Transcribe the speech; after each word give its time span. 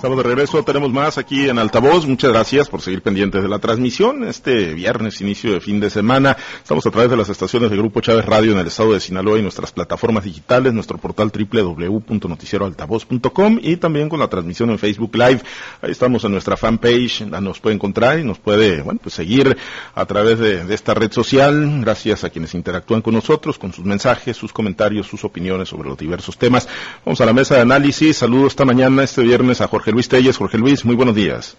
Estamos 0.00 0.16
de 0.16 0.22
regreso, 0.22 0.64
tenemos 0.64 0.90
más 0.90 1.18
aquí 1.18 1.46
en 1.46 1.58
Altavoz. 1.58 2.06
Muchas 2.06 2.30
gracias 2.30 2.70
por 2.70 2.80
seguir 2.80 3.02
pendientes 3.02 3.42
de 3.42 3.48
la 3.50 3.58
transmisión. 3.58 4.24
Este 4.24 4.72
viernes, 4.72 5.20
inicio 5.20 5.52
de 5.52 5.60
fin 5.60 5.78
de 5.78 5.90
semana, 5.90 6.38
estamos 6.56 6.86
a 6.86 6.90
través 6.90 7.10
de 7.10 7.18
las 7.18 7.28
estaciones 7.28 7.70
de 7.70 7.76
Grupo 7.76 8.00
Chávez 8.00 8.24
Radio 8.24 8.52
en 8.52 8.58
el 8.60 8.66
estado 8.66 8.94
de 8.94 9.00
Sinaloa 9.00 9.38
y 9.38 9.42
nuestras 9.42 9.72
plataformas 9.72 10.24
digitales, 10.24 10.72
nuestro 10.72 10.96
portal 10.96 11.30
www.noticieroaltavoz.com 11.30 13.58
y 13.60 13.76
también 13.76 14.08
con 14.08 14.20
la 14.20 14.28
transmisión 14.28 14.70
en 14.70 14.78
Facebook 14.78 15.14
Live. 15.14 15.42
Ahí 15.82 15.90
estamos 15.90 16.24
en 16.24 16.32
nuestra 16.32 16.56
fanpage, 16.56 17.26
nos 17.26 17.60
puede 17.60 17.74
encontrar 17.74 18.18
y 18.18 18.24
nos 18.24 18.38
puede, 18.38 18.80
bueno, 18.80 19.00
pues 19.02 19.14
seguir 19.14 19.54
a 19.94 20.06
través 20.06 20.38
de, 20.38 20.64
de 20.64 20.74
esta 20.74 20.94
red 20.94 21.12
social. 21.12 21.82
Gracias 21.82 22.24
a 22.24 22.30
quienes 22.30 22.54
interactúan 22.54 23.02
con 23.02 23.12
nosotros, 23.12 23.58
con 23.58 23.74
sus 23.74 23.84
mensajes, 23.84 24.34
sus 24.34 24.50
comentarios, 24.50 25.08
sus 25.08 25.24
opiniones 25.24 25.68
sobre 25.68 25.90
los 25.90 25.98
diversos 25.98 26.38
temas. 26.38 26.66
Vamos 27.04 27.20
a 27.20 27.26
la 27.26 27.34
mesa 27.34 27.56
de 27.56 27.60
análisis. 27.60 28.16
Saludos 28.16 28.52
esta 28.52 28.64
mañana, 28.64 29.02
este 29.02 29.22
viernes, 29.22 29.60
a 29.60 29.68
Jorge 29.68 29.89
Luis 29.92 30.08
Telles. 30.08 30.36
Jorge 30.36 30.58
Luis, 30.58 30.84
muy 30.84 30.94
buenos 30.94 31.14
días. 31.14 31.56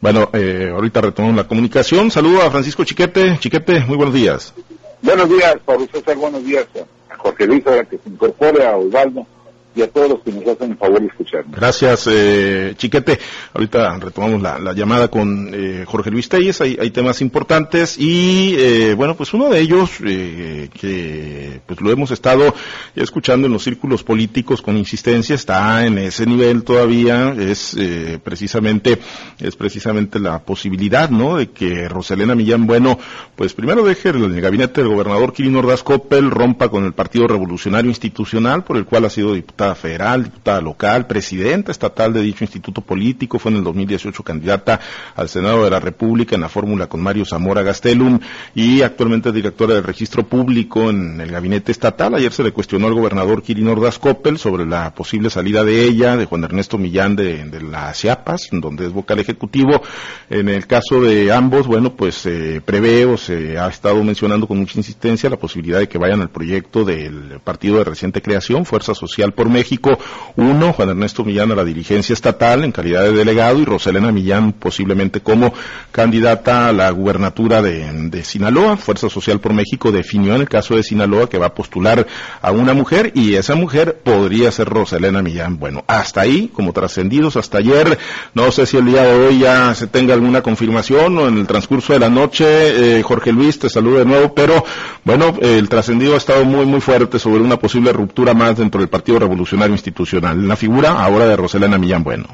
Bueno, 0.00 0.30
eh, 0.32 0.70
ahorita 0.72 1.00
retomamos 1.02 1.36
la 1.36 1.46
comunicación. 1.46 2.10
Saludo 2.10 2.42
a 2.42 2.50
Francisco 2.50 2.84
Chiquete. 2.84 3.38
Chiquete, 3.38 3.80
muy 3.80 3.96
buenos 3.96 4.14
días. 4.14 4.54
Buenos 5.02 5.28
días, 5.28 5.56
Pablo 5.64 5.86
César, 5.92 6.16
buenos 6.16 6.44
días 6.44 6.66
a 7.10 7.16
Jorge 7.16 7.46
Luis, 7.46 7.66
a 7.66 7.84
que 7.84 7.98
se 7.98 8.08
incorpore 8.08 8.66
a 8.66 8.76
Osvaldo 8.76 9.26
y 9.74 9.82
a 9.82 9.88
todos 9.88 10.08
los 10.08 10.20
que 10.20 10.32
nos 10.32 10.46
hacen 10.46 10.72
el 10.72 10.76
favor 10.76 11.00
de 11.00 11.06
escucharnos. 11.06 11.54
Gracias, 11.54 12.08
eh, 12.10 12.74
Chiquete. 12.76 13.18
Ahorita 13.54 13.96
retomamos 13.98 14.42
la, 14.42 14.72
llamada 14.72 15.08
con 15.08 15.50
eh, 15.52 15.84
Jorge 15.86 16.10
Luis 16.10 16.28
Telles. 16.28 16.60
Hay, 16.60 16.90
temas 16.90 17.20
importantes 17.20 17.96
y, 17.98 18.56
eh, 18.58 18.94
bueno, 18.94 19.16
pues 19.16 19.32
uno 19.32 19.48
de 19.48 19.60
ellos 19.60 19.90
eh, 20.04 20.68
que 20.80 21.60
pues 21.66 21.80
lo 21.80 21.90
hemos 21.90 22.10
estado 22.10 22.52
escuchando 22.96 23.46
en 23.46 23.52
los 23.52 23.62
círculos 23.62 24.02
políticos 24.02 24.60
con 24.62 24.76
insistencia, 24.76 25.34
está 25.34 25.86
en 25.86 25.98
ese 25.98 26.26
nivel 26.26 26.64
todavía, 26.64 27.32
es 27.38 27.76
eh, 27.78 28.18
precisamente 28.22 28.98
es 29.38 29.56
precisamente 29.56 30.18
la 30.18 30.40
posibilidad, 30.40 31.10
¿no?, 31.10 31.36
de 31.36 31.50
que 31.50 31.88
Roselena 31.88 32.34
Millán 32.34 32.66
Bueno, 32.66 32.98
pues 33.36 33.54
primero 33.54 33.84
deje 33.84 34.10
el, 34.10 34.40
gabinete 34.40 34.82
del 34.82 34.90
gobernador 34.90 35.32
Kirin 35.32 35.56
Ordaz 35.56 35.82
Coppel, 35.82 36.30
rompa 36.30 36.68
con 36.68 36.84
el 36.84 36.92
Partido 36.92 37.28
Revolucionario 37.28 37.90
Institucional, 37.90 38.64
por 38.64 38.76
el 38.76 38.84
cual 38.84 39.04
ha 39.04 39.10
sido 39.10 39.34
diputado 39.34 39.59
federal, 39.74 40.24
diputada 40.24 40.60
local, 40.60 41.06
presidenta 41.06 41.70
estatal 41.70 42.12
de 42.12 42.22
dicho 42.22 42.44
instituto 42.44 42.80
político, 42.80 43.38
fue 43.38 43.52
en 43.52 43.58
el 43.58 43.64
2018 43.64 44.22
candidata 44.22 44.80
al 45.14 45.28
Senado 45.28 45.64
de 45.64 45.70
la 45.70 45.80
República 45.80 46.34
en 46.34 46.42
la 46.42 46.48
fórmula 46.48 46.86
con 46.86 47.00
Mario 47.00 47.24
Zamora 47.24 47.62
Gastelum 47.62 48.18
y 48.54 48.82
actualmente 48.82 49.32
directora 49.32 49.74
del 49.74 49.84
registro 49.84 50.26
público 50.26 50.90
en 50.90 51.20
el 51.20 51.30
gabinete 51.30 51.72
estatal. 51.72 52.14
Ayer 52.14 52.32
se 52.32 52.42
le 52.42 52.52
cuestionó 52.52 52.86
al 52.86 52.94
gobernador 52.94 53.42
Kirin 53.42 53.68
Ordaz 53.68 53.98
Coppel 53.98 54.38
sobre 54.38 54.64
la 54.64 54.94
posible 54.94 55.30
salida 55.30 55.62
de 55.62 55.84
ella, 55.84 56.16
de 56.16 56.24
Juan 56.24 56.44
Ernesto 56.44 56.78
Millán 56.78 57.16
de, 57.16 57.60
la 57.60 57.92
Chiapas, 57.92 58.48
donde 58.52 58.86
es 58.86 58.92
vocal 58.92 59.18
ejecutivo. 59.18 59.82
En 60.30 60.48
el 60.48 60.66
caso 60.66 61.00
de 61.00 61.32
ambos, 61.32 61.66
bueno, 61.66 61.94
pues 61.94 62.14
se 62.14 62.60
prevé 62.62 63.04
o 63.04 63.16
se 63.18 63.58
ha 63.58 63.68
estado 63.68 64.02
mencionando 64.02 64.46
con 64.46 64.58
mucha 64.58 64.78
insistencia 64.78 65.28
la 65.28 65.36
posibilidad 65.36 65.78
de 65.78 65.88
que 65.88 65.98
vayan 65.98 66.20
al 66.22 66.30
proyecto 66.30 66.84
del 66.84 67.40
partido 67.44 67.78
de 67.78 67.84
reciente 67.84 68.22
creación, 68.22 68.64
Fuerza 68.64 68.94
Social 68.94 69.32
por 69.32 69.48
México, 69.50 69.98
uno, 70.36 70.72
Juan 70.72 70.90
Ernesto 70.90 71.24
Millán 71.24 71.52
a 71.52 71.54
la 71.54 71.64
dirigencia 71.64 72.12
estatal 72.12 72.64
en 72.64 72.72
calidad 72.72 73.02
de 73.02 73.12
delegado 73.12 73.58
y 73.58 73.64
Roselena 73.64 74.12
Millán 74.12 74.52
posiblemente 74.52 75.20
como 75.20 75.52
candidata 75.92 76.68
a 76.68 76.72
la 76.72 76.90
gubernatura 76.90 77.60
de, 77.60 78.08
de 78.08 78.24
Sinaloa. 78.24 78.76
Fuerza 78.76 79.10
Social 79.10 79.40
por 79.40 79.52
México 79.52 79.92
definió 79.92 80.34
en 80.34 80.42
el 80.42 80.48
caso 80.48 80.76
de 80.76 80.82
Sinaloa 80.82 81.28
que 81.28 81.38
va 81.38 81.46
a 81.46 81.54
postular 81.54 82.06
a 82.40 82.52
una 82.52 82.74
mujer 82.74 83.12
y 83.14 83.34
esa 83.34 83.54
mujer 83.54 84.00
podría 84.02 84.50
ser 84.52 84.68
Roselena 84.68 85.22
Millán. 85.22 85.58
Bueno, 85.58 85.84
hasta 85.86 86.22
ahí, 86.22 86.50
como 86.54 86.72
trascendidos, 86.72 87.36
hasta 87.36 87.58
ayer, 87.58 87.98
no 88.34 88.52
sé 88.52 88.66
si 88.66 88.76
el 88.76 88.86
día 88.86 89.02
de 89.02 89.26
hoy 89.26 89.38
ya 89.40 89.74
se 89.74 89.88
tenga 89.88 90.14
alguna 90.14 90.42
confirmación 90.42 91.18
o 91.18 91.28
en 91.28 91.38
el 91.38 91.46
transcurso 91.46 91.92
de 91.92 91.98
la 91.98 92.08
noche, 92.08 92.98
eh, 92.98 93.02
Jorge 93.02 93.32
Luis, 93.32 93.58
te 93.58 93.68
saludo 93.68 93.98
de 93.98 94.04
nuevo, 94.04 94.34
pero 94.34 94.64
bueno, 95.04 95.34
el 95.40 95.68
trascendido 95.68 96.14
ha 96.14 96.18
estado 96.18 96.44
muy, 96.44 96.66
muy 96.66 96.80
fuerte 96.80 97.18
sobre 97.18 97.42
una 97.42 97.58
posible 97.58 97.92
ruptura 97.92 98.32
más 98.32 98.56
dentro 98.56 98.80
del 98.80 98.88
Partido 98.88 99.18
Revolucionario 99.18 99.39
revolucionario 99.40 99.72
institucional. 99.74 100.46
La 100.46 100.54
figura 100.54 100.90
ahora 101.02 101.26
de 101.26 101.34
Roselena 101.34 101.78
Millán 101.78 102.04
Bueno. 102.04 102.26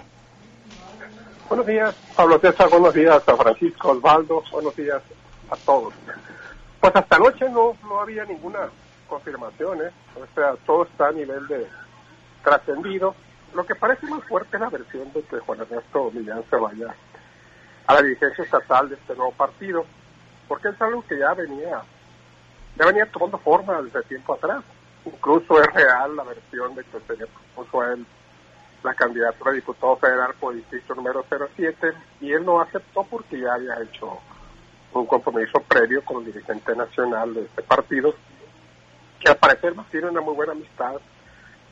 Buenos 1.48 1.64
días, 1.64 1.94
Pablo 2.16 2.40
César, 2.40 2.68
buenos 2.68 2.92
días 2.92 3.22
a 3.28 3.36
Francisco 3.36 3.90
Osvaldo, 3.90 4.42
buenos 4.50 4.74
días 4.74 5.00
a 5.48 5.56
todos. 5.64 5.94
Pues 6.80 6.96
hasta 6.96 7.16
anoche 7.16 7.48
no, 7.48 7.76
no 7.84 8.00
había 8.00 8.24
ninguna 8.24 8.58
confirmación, 9.08 9.82
¿eh? 9.82 9.90
o 10.16 10.34
sea, 10.34 10.54
todo 10.66 10.82
está 10.82 11.08
a 11.08 11.12
nivel 11.12 11.46
de 11.46 11.68
trascendido. 12.42 13.14
Lo 13.54 13.64
que 13.64 13.76
parece 13.76 14.04
más 14.08 14.24
fuerte 14.24 14.56
es 14.56 14.60
la 14.60 14.68
versión 14.68 15.12
de 15.12 15.22
que 15.22 15.38
Juan 15.38 15.60
Ernesto 15.60 16.10
Millán 16.12 16.42
se 16.50 16.56
vaya 16.56 16.92
a 17.86 17.94
la 17.94 18.02
dirigencia 18.02 18.42
estatal 18.42 18.88
de 18.88 18.96
este 18.96 19.14
nuevo 19.14 19.30
partido, 19.30 19.84
porque 20.48 20.70
es 20.70 20.82
algo 20.82 21.04
que 21.06 21.20
ya 21.20 21.32
venía, 21.34 21.82
ya 22.76 22.86
venía 22.86 23.06
tomando 23.06 23.38
forma 23.38 23.80
desde 23.80 24.02
tiempo 24.02 24.34
atrás 24.34 24.64
incluso 25.06 25.60
es 25.60 25.72
real 25.72 26.16
la 26.16 26.24
versión 26.24 26.74
de 26.74 26.84
que 26.84 27.00
se 27.06 27.16
le 27.16 27.26
propuso 27.26 27.80
a 27.80 27.92
él 27.92 28.06
la 28.82 28.94
candidatura 28.94 29.50
a 29.50 29.54
diputado 29.54 29.96
federal 29.96 30.34
por 30.38 30.54
distrito 30.54 30.94
número 30.94 31.24
07 31.28 31.92
y 32.20 32.32
él 32.32 32.44
no 32.44 32.60
aceptó 32.60 33.04
porque 33.04 33.40
ya 33.40 33.54
había 33.54 33.82
hecho 33.82 34.18
un 34.92 35.06
compromiso 35.06 35.60
previo 35.60 36.04
con 36.04 36.18
el 36.18 36.32
dirigente 36.32 36.74
nacional 36.74 37.34
de 37.34 37.42
este 37.42 37.62
partido 37.62 38.14
que 39.20 39.30
al 39.30 39.36
parecer 39.36 39.74
tiene 39.90 40.08
una 40.08 40.20
muy 40.20 40.34
buena 40.34 40.52
amistad 40.52 40.96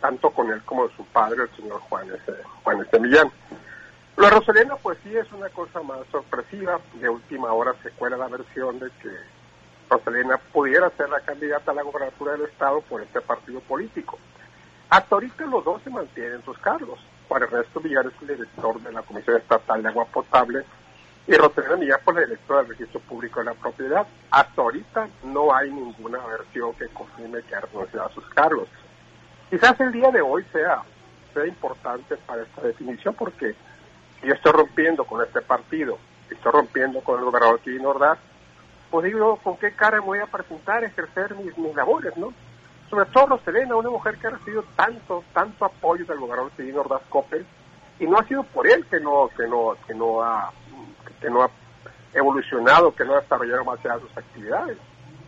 tanto 0.01 0.31
con 0.31 0.51
él 0.51 0.63
como 0.65 0.89
su 0.91 1.05
padre, 1.07 1.45
el 1.45 1.57
señor 1.57 1.81
Juan 1.81 2.07
S. 2.11 2.33
Juan 2.63 2.81
S. 2.83 3.01
Millán. 3.01 3.31
Lo 4.17 4.25
de 4.25 4.31
Rosalena, 4.31 4.77
pues 4.77 4.99
sí 5.03 5.17
es 5.17 5.31
una 5.33 5.49
cosa 5.49 5.81
más 5.81 6.01
sorpresiva. 6.13 6.79
De 7.01 7.09
última 7.09 7.51
hora 7.55 7.75
se 7.83 7.91
cuela 7.93 8.19
la 8.19 8.29
versión 8.29 8.79
de 8.79 8.91
que 9.03 9.09
Rosalina 9.89 10.39
pudiera 10.53 10.91
ser 10.91 11.09
la 11.09 11.21
candidata 11.21 11.71
a 11.71 11.75
la 11.75 11.83
gobernatura 11.83 12.33
del 12.33 12.43
Estado 12.43 12.81
por 12.83 13.03
este 13.03 13.21
partido 13.21 13.61
político. 13.61 14.19
Hasta 14.91 15.15
ahorita 15.15 15.47
los 15.47 15.65
dos 15.65 15.83
se 15.83 15.91
mantienen 15.91 16.43
sus 16.45 16.59
cargos. 16.59 17.01
Juan 17.29 17.43
Ernesto 17.43 17.81
Villar 17.81 18.07
es 18.07 18.13
el 18.23 18.29
director 18.29 18.81
de 18.81 18.93
la 18.93 19.03
Comisión 19.03 19.37
Estatal 19.37 19.83
de 19.83 19.89
Agua 19.89 20.05
Potable 20.07 20.65
y 21.27 21.33
Rosalina 21.35 21.77
Villar 21.77 22.01
por 22.05 22.19
el 22.19 22.27
director 22.27 22.59
del 22.59 22.69
Registro 22.69 23.01
Público 23.01 23.41
de 23.41 23.47
la 23.47 23.55
Propiedad. 23.55 24.07
Hasta 24.31 24.63
ahorita 24.63 25.09
no 25.25 25.55
hay 25.55 25.71
ninguna 25.71 26.19
versión 26.27 26.75
que 26.75 26.89
confirme 26.89 27.43
que 27.43 27.55
ha 27.55 27.61
renunciado 27.61 28.07
a 28.07 28.13
sus 28.13 28.29
cargos. 28.31 28.69
Quizás 29.51 29.79
el 29.81 29.93
día 29.93 30.11
de 30.11 30.21
hoy 30.21 30.45
sea, 30.53 30.83
sea 31.33 31.47
importante 31.47 32.17
para 32.17 32.43
esta 32.43 32.63
definición 32.63 33.15
porque 33.15 33.55
yo 34.23 34.33
estoy 34.33 34.53
rompiendo 34.53 35.05
con 35.05 35.23
este 35.25 35.41
partido, 35.43 35.99
estoy 36.31 36.53
rompiendo 36.53 37.01
con 37.01 37.19
el 37.19 37.25
gobernador 37.25 37.61
Kevin 37.61 37.87
Ordaz, 37.87 38.19
pues 38.95 39.07
digo, 39.07 39.41
¿con 39.43 39.57
qué 39.57 39.73
cara 39.73 39.99
voy 39.99 40.21
a 40.21 40.27
presentar, 40.27 40.85
a 40.85 40.87
ejercer 40.87 41.35
mis, 41.35 41.59
mis 41.59 41.75
labores, 41.75 42.17
no? 42.17 42.33
Sobre 42.89 43.07
todo 43.07 43.41
Selena, 43.45 43.75
una 43.75 43.91
mujer 43.91 44.17
que 44.19 44.29
ha 44.29 44.31
recibido 44.31 44.63
tanto, 44.77 45.25
tanto 45.33 45.65
apoyo 45.65 46.05
del 46.05 46.21
gobernador 46.21 46.53
Cedino 46.57 46.83
Ordaz 46.83 47.03
Coppel, 47.09 47.45
y 47.99 48.07
no 48.07 48.17
ha 48.17 48.29
sido 48.29 48.45
por 48.45 48.69
él 48.69 48.87
que 48.87 49.01
no, 49.01 49.29
que 49.37 49.49
no, 49.49 49.75
que 49.85 49.95
no 49.95 50.23
ha, 50.23 50.53
que 51.21 51.29
no 51.29 51.43
ha 51.43 51.51
evolucionado, 52.13 52.95
que 52.95 53.05
no 53.05 53.17
ha 53.17 53.21
desarrollado 53.21 53.65
más 53.65 53.85
allá 53.85 53.99
sus 53.99 54.17
actividades. 54.17 54.79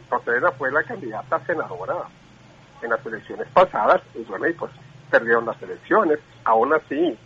Roselena 0.08 0.52
fue 0.52 0.70
la 0.70 0.84
candidata 0.84 1.44
senadora 1.44 2.04
en 2.82 2.90
las 2.90 3.04
elecciones 3.04 3.48
pasadas, 3.48 4.00
y 4.14 4.22
bueno, 4.22 4.46
y 4.46 4.52
pues 4.52 4.70
perdieron 5.10 5.44
las 5.44 5.60
elecciones. 5.60 6.20
Aún 6.44 6.72
así, 6.72 7.18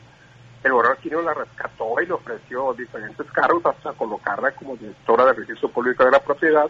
el 0.62 0.72
gobernador 0.72 1.24
la 1.24 1.34
rescató 1.34 2.00
y 2.00 2.06
le 2.06 2.12
ofreció 2.12 2.74
diferentes 2.74 3.30
cargos 3.32 3.64
hasta 3.64 3.92
colocarla 3.92 4.52
como 4.52 4.76
directora 4.76 5.24
del 5.26 5.36
registro 5.36 5.70
público 5.70 6.04
de 6.04 6.10
la 6.10 6.20
propiedad, 6.20 6.68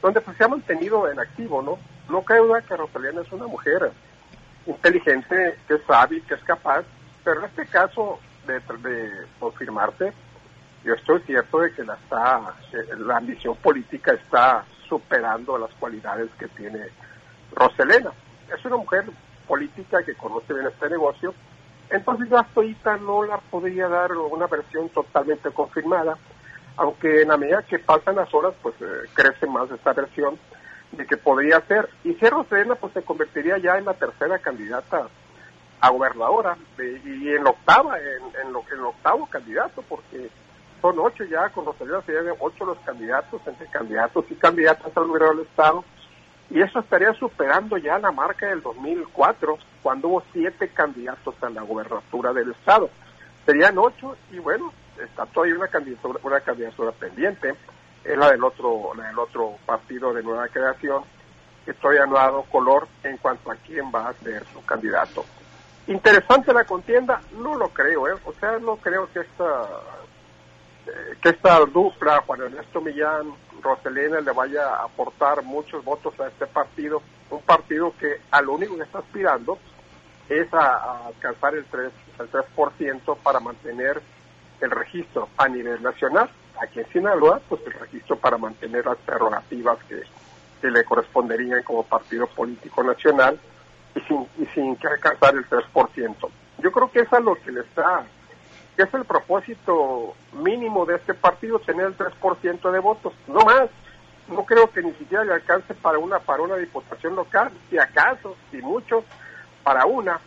donde 0.00 0.20
pues 0.20 0.36
se 0.36 0.44
ha 0.44 0.48
mantenido 0.48 1.10
en 1.10 1.18
activo, 1.18 1.62
¿no? 1.62 1.78
No 2.08 2.22
cabe 2.22 2.40
duda 2.40 2.62
que 2.62 2.76
Rosalía 2.76 3.20
es 3.20 3.32
una 3.32 3.46
mujer 3.46 3.90
inteligente, 4.66 5.58
que 5.66 5.74
es 5.74 5.82
sabia, 5.86 6.22
que 6.26 6.34
es 6.34 6.44
capaz, 6.44 6.84
pero 7.24 7.40
en 7.40 7.46
este 7.46 7.66
caso 7.66 8.20
de, 8.46 8.60
de 8.88 9.26
confirmarse, 9.40 10.12
yo 10.84 10.94
estoy 10.94 11.20
cierto 11.22 11.58
de 11.58 11.72
que 11.72 11.82
la, 11.82 11.94
está, 11.94 12.54
la 12.98 13.16
ambición 13.16 13.56
política 13.56 14.12
está 14.12 14.64
superando 14.88 15.58
las 15.58 15.70
cualidades 15.80 16.30
que 16.38 16.46
tiene 16.48 16.78
Roselena. 17.52 18.12
Es 18.56 18.64
una 18.64 18.76
mujer 18.76 19.04
política 19.48 20.04
que 20.04 20.14
conoce 20.14 20.54
bien 20.54 20.66
este 20.66 20.88
negocio, 20.88 21.34
entonces 21.90 22.28
yo 22.28 22.38
hasta 22.38 22.60
ahorita 22.60 22.96
no 22.98 23.24
la 23.24 23.38
podría 23.38 23.88
dar 23.88 24.12
una 24.12 24.46
versión 24.46 24.88
totalmente 24.88 25.50
confirmada, 25.50 26.16
aunque 26.76 27.22
en 27.22 27.28
la 27.28 27.36
medida 27.36 27.62
que 27.62 27.78
pasan 27.78 28.16
las 28.16 28.32
horas, 28.34 28.54
pues 28.62 28.74
eh, 28.80 29.08
crece 29.14 29.46
más 29.46 29.70
esta 29.70 29.92
versión 29.92 30.38
de 30.92 31.06
que 31.06 31.16
podría 31.16 31.60
ser. 31.62 31.88
Y 32.04 32.14
Cerro 32.14 32.44
Serena 32.48 32.74
pues 32.74 32.92
se 32.92 33.02
convertiría 33.02 33.58
ya 33.58 33.78
en 33.78 33.84
la 33.84 33.94
tercera 33.94 34.38
candidata 34.38 35.08
a 35.80 35.90
gobernadora 35.90 36.56
y 36.78 37.28
en 37.28 37.44
la 37.44 37.50
octava, 37.50 37.98
en, 37.98 38.52
lo, 38.52 38.60
en 38.60 38.78
el 38.78 38.84
octavo 38.84 39.26
candidato, 39.26 39.82
porque 39.88 40.30
son 40.80 40.98
ocho 40.98 41.24
ya, 41.24 41.48
con 41.50 41.66
Rosalía 41.66 42.00
serían 42.02 42.34
ocho 42.40 42.64
los 42.64 42.78
candidatos, 42.78 43.40
entre 43.46 43.66
candidatos 43.68 44.24
y 44.30 44.34
candidatas 44.34 44.96
al 44.96 45.06
gobierno 45.06 45.34
del 45.36 45.46
Estado, 45.46 45.84
y 46.50 46.60
eso 46.60 46.78
estaría 46.78 47.12
superando 47.14 47.76
ya 47.76 47.98
la 47.98 48.12
marca 48.12 48.46
del 48.46 48.62
2004, 48.62 49.58
cuando 49.86 50.08
hubo 50.08 50.22
siete 50.32 50.66
candidatos 50.70 51.36
a 51.40 51.48
la 51.48 51.62
gobernatura 51.62 52.32
del 52.32 52.50
estado. 52.50 52.90
Serían 53.44 53.78
ocho 53.78 54.16
y 54.32 54.40
bueno, 54.40 54.72
está 54.98 55.26
todavía 55.26 55.54
una 55.54 55.68
candidatura, 55.68 56.18
una 56.24 56.40
candidatura 56.40 56.90
pendiente, 56.90 57.54
es 58.02 58.18
la 58.18 58.32
del 58.32 58.42
otro, 58.42 58.92
la 58.96 59.06
del 59.06 59.16
otro 59.16 59.54
partido 59.64 60.12
de 60.12 60.24
nueva 60.24 60.48
creación, 60.48 61.04
que 61.64 61.72
todavía 61.74 62.04
no 62.04 62.18
ha 62.18 62.24
dado 62.24 62.42
color 62.50 62.88
en 63.04 63.16
cuanto 63.18 63.48
a 63.48 63.54
quién 63.54 63.92
va 63.94 64.08
a 64.08 64.12
ser 64.14 64.44
su 64.52 64.64
candidato. 64.64 65.24
Interesante 65.86 66.52
la 66.52 66.64
contienda, 66.64 67.20
no 67.38 67.54
lo 67.54 67.68
creo, 67.68 68.08
¿eh? 68.08 68.18
o 68.24 68.32
sea, 68.32 68.58
no 68.58 68.78
creo 68.78 69.08
que 69.12 69.20
esta 69.20 69.68
eh, 70.88 71.16
que 71.22 71.28
esta 71.28 71.60
dupla, 71.60 72.24
Juan 72.26 72.42
Ernesto 72.42 72.80
Millán, 72.80 73.32
Roselena, 73.62 74.20
le 74.20 74.32
vaya 74.32 74.68
a 74.68 74.86
aportar 74.86 75.44
muchos 75.44 75.84
votos 75.84 76.18
a 76.18 76.26
este 76.26 76.48
partido, 76.48 77.00
un 77.30 77.42
partido 77.42 77.94
que 77.96 78.20
a 78.32 78.42
lo 78.42 78.54
único 78.54 78.76
que 78.76 78.82
está 78.82 78.98
aspirando 78.98 79.56
es 80.28 80.52
a, 80.52 81.06
alcanzar 81.06 81.54
el 81.54 81.64
3, 81.64 81.92
el 82.20 82.30
3% 82.30 83.16
para 83.22 83.40
mantener 83.40 84.00
el 84.60 84.70
registro 84.70 85.28
a 85.36 85.48
nivel 85.48 85.82
nacional. 85.82 86.30
Aquí 86.60 86.80
en 86.80 86.88
Sinaloa, 86.88 87.40
pues 87.48 87.60
el 87.66 87.72
registro 87.72 88.16
para 88.16 88.38
mantener 88.38 88.86
las 88.86 88.96
prerrogativas 88.98 89.78
que, 89.84 90.02
que 90.60 90.70
le 90.70 90.84
corresponderían 90.84 91.62
como 91.62 91.82
partido 91.82 92.26
político 92.26 92.82
nacional 92.82 93.38
y 93.94 94.00
sin, 94.00 94.26
y 94.38 94.46
sin 94.54 94.76
que 94.76 94.88
alcanzar 94.88 95.34
el 95.34 95.48
3%. 95.48 96.28
Yo 96.58 96.72
creo 96.72 96.90
que 96.90 97.00
es 97.00 97.10
lo 97.22 97.34
que 97.34 97.52
le 97.52 97.60
está, 97.60 98.04
que 98.76 98.82
es 98.82 98.94
el 98.94 99.04
propósito 99.04 100.14
mínimo 100.32 100.86
de 100.86 100.96
este 100.96 101.14
partido, 101.14 101.58
tener 101.58 101.86
el 101.86 101.96
3% 101.96 102.70
de 102.70 102.78
votos, 102.78 103.12
no 103.26 103.40
más. 103.40 103.68
No 104.28 104.44
creo 104.44 104.68
que 104.70 104.82
ni 104.82 104.92
siquiera 104.94 105.24
le 105.24 105.34
alcance 105.34 105.72
para 105.74 105.98
una, 105.98 106.18
para 106.18 106.42
una 106.42 106.56
diputación 106.56 107.14
local, 107.14 107.52
si 107.70 107.78
acaso, 107.78 108.36
si 108.50 108.56
mucho, 108.56 109.04
para 109.66 109.84
una. 109.84 110.20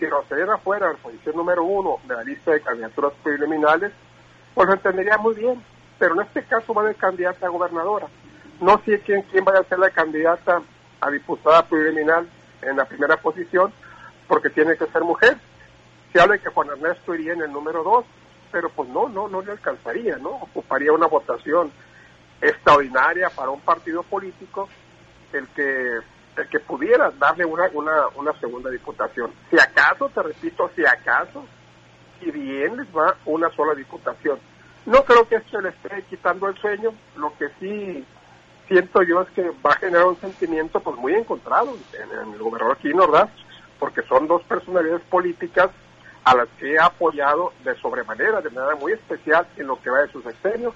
Si 0.00 0.04
Rosalena 0.04 0.58
fuera 0.58 0.88
la 0.88 0.98
posición 0.98 1.36
número 1.36 1.62
uno 1.62 1.98
de 2.08 2.16
la 2.16 2.24
lista 2.24 2.50
de 2.50 2.60
candidaturas 2.60 3.12
preliminares, 3.22 3.92
pues 4.52 4.66
lo 4.66 4.74
entendería 4.74 5.16
muy 5.16 5.36
bien. 5.36 5.62
Pero 5.96 6.14
en 6.16 6.22
este 6.22 6.42
caso 6.42 6.74
va 6.74 6.82
de 6.82 6.96
candidata 6.96 7.46
a 7.46 7.50
gobernadora. 7.50 8.08
No 8.60 8.82
sé 8.84 8.98
quién, 8.98 9.22
quién 9.30 9.44
vaya 9.44 9.60
a 9.60 9.64
ser 9.64 9.78
la 9.78 9.90
candidata 9.90 10.60
a 11.00 11.10
diputada 11.12 11.64
preliminar 11.68 12.24
en 12.62 12.76
la 12.76 12.84
primera 12.84 13.16
posición, 13.16 13.72
porque 14.26 14.50
tiene 14.50 14.76
que 14.76 14.86
ser 14.86 15.02
mujer. 15.04 15.36
Se 16.12 16.20
habla 16.20 16.34
de 16.34 16.40
que 16.40 16.50
Juan 16.50 16.70
Ernesto 16.70 17.14
iría 17.14 17.34
en 17.34 17.42
el 17.42 17.52
número 17.52 17.84
dos, 17.84 18.04
pero 18.50 18.70
pues 18.70 18.88
no, 18.88 19.08
no, 19.08 19.28
no 19.28 19.40
le 19.40 19.52
alcanzaría, 19.52 20.16
¿no? 20.16 20.30
Ocuparía 20.30 20.90
una 20.90 21.06
votación 21.06 21.70
extraordinaria 22.40 23.30
para 23.30 23.50
un 23.50 23.60
partido 23.60 24.02
político 24.02 24.68
el 25.32 25.46
que 25.48 26.00
que 26.50 26.60
pudiera 26.60 27.10
darle 27.10 27.44
una, 27.44 27.68
una, 27.72 28.08
una 28.16 28.32
segunda 28.40 28.70
diputación. 28.70 29.30
Si 29.50 29.56
acaso, 29.58 30.08
te 30.08 30.22
repito, 30.22 30.70
si 30.74 30.84
acaso, 30.84 31.44
si 32.18 32.30
bien 32.30 32.76
les 32.76 32.86
va 32.96 33.16
una 33.24 33.50
sola 33.50 33.74
diputación. 33.74 34.38
No 34.86 35.04
creo 35.04 35.26
que 35.28 35.36
esto 35.36 35.60
le 35.60 35.70
esté 35.70 36.02
quitando 36.10 36.48
el 36.48 36.56
sueño, 36.58 36.92
lo 37.16 37.32
que 37.38 37.48
sí 37.60 38.04
siento 38.68 39.02
yo 39.02 39.22
es 39.22 39.30
que 39.30 39.50
va 39.64 39.70
a 39.70 39.76
generar 39.76 40.06
un 40.06 40.20
sentimiento 40.20 40.80
pues 40.80 40.96
muy 40.96 41.14
encontrado 41.14 41.76
en, 41.92 42.32
el 42.32 42.38
gobernador 42.38 42.76
Quino 42.78 43.06
¿verdad? 43.06 43.28
Porque 43.78 44.02
son 44.02 44.26
dos 44.26 44.42
personalidades 44.44 45.02
políticas 45.02 45.70
a 46.24 46.34
las 46.34 46.48
que 46.58 46.72
he 46.72 46.78
apoyado 46.78 47.52
de 47.64 47.74
sobremanera, 47.76 48.40
de 48.40 48.50
manera 48.50 48.76
muy 48.76 48.92
especial 48.92 49.46
en 49.56 49.66
lo 49.66 49.80
que 49.80 49.90
va 49.90 50.00
de 50.00 50.12
sus 50.12 50.24
exterios. 50.24 50.74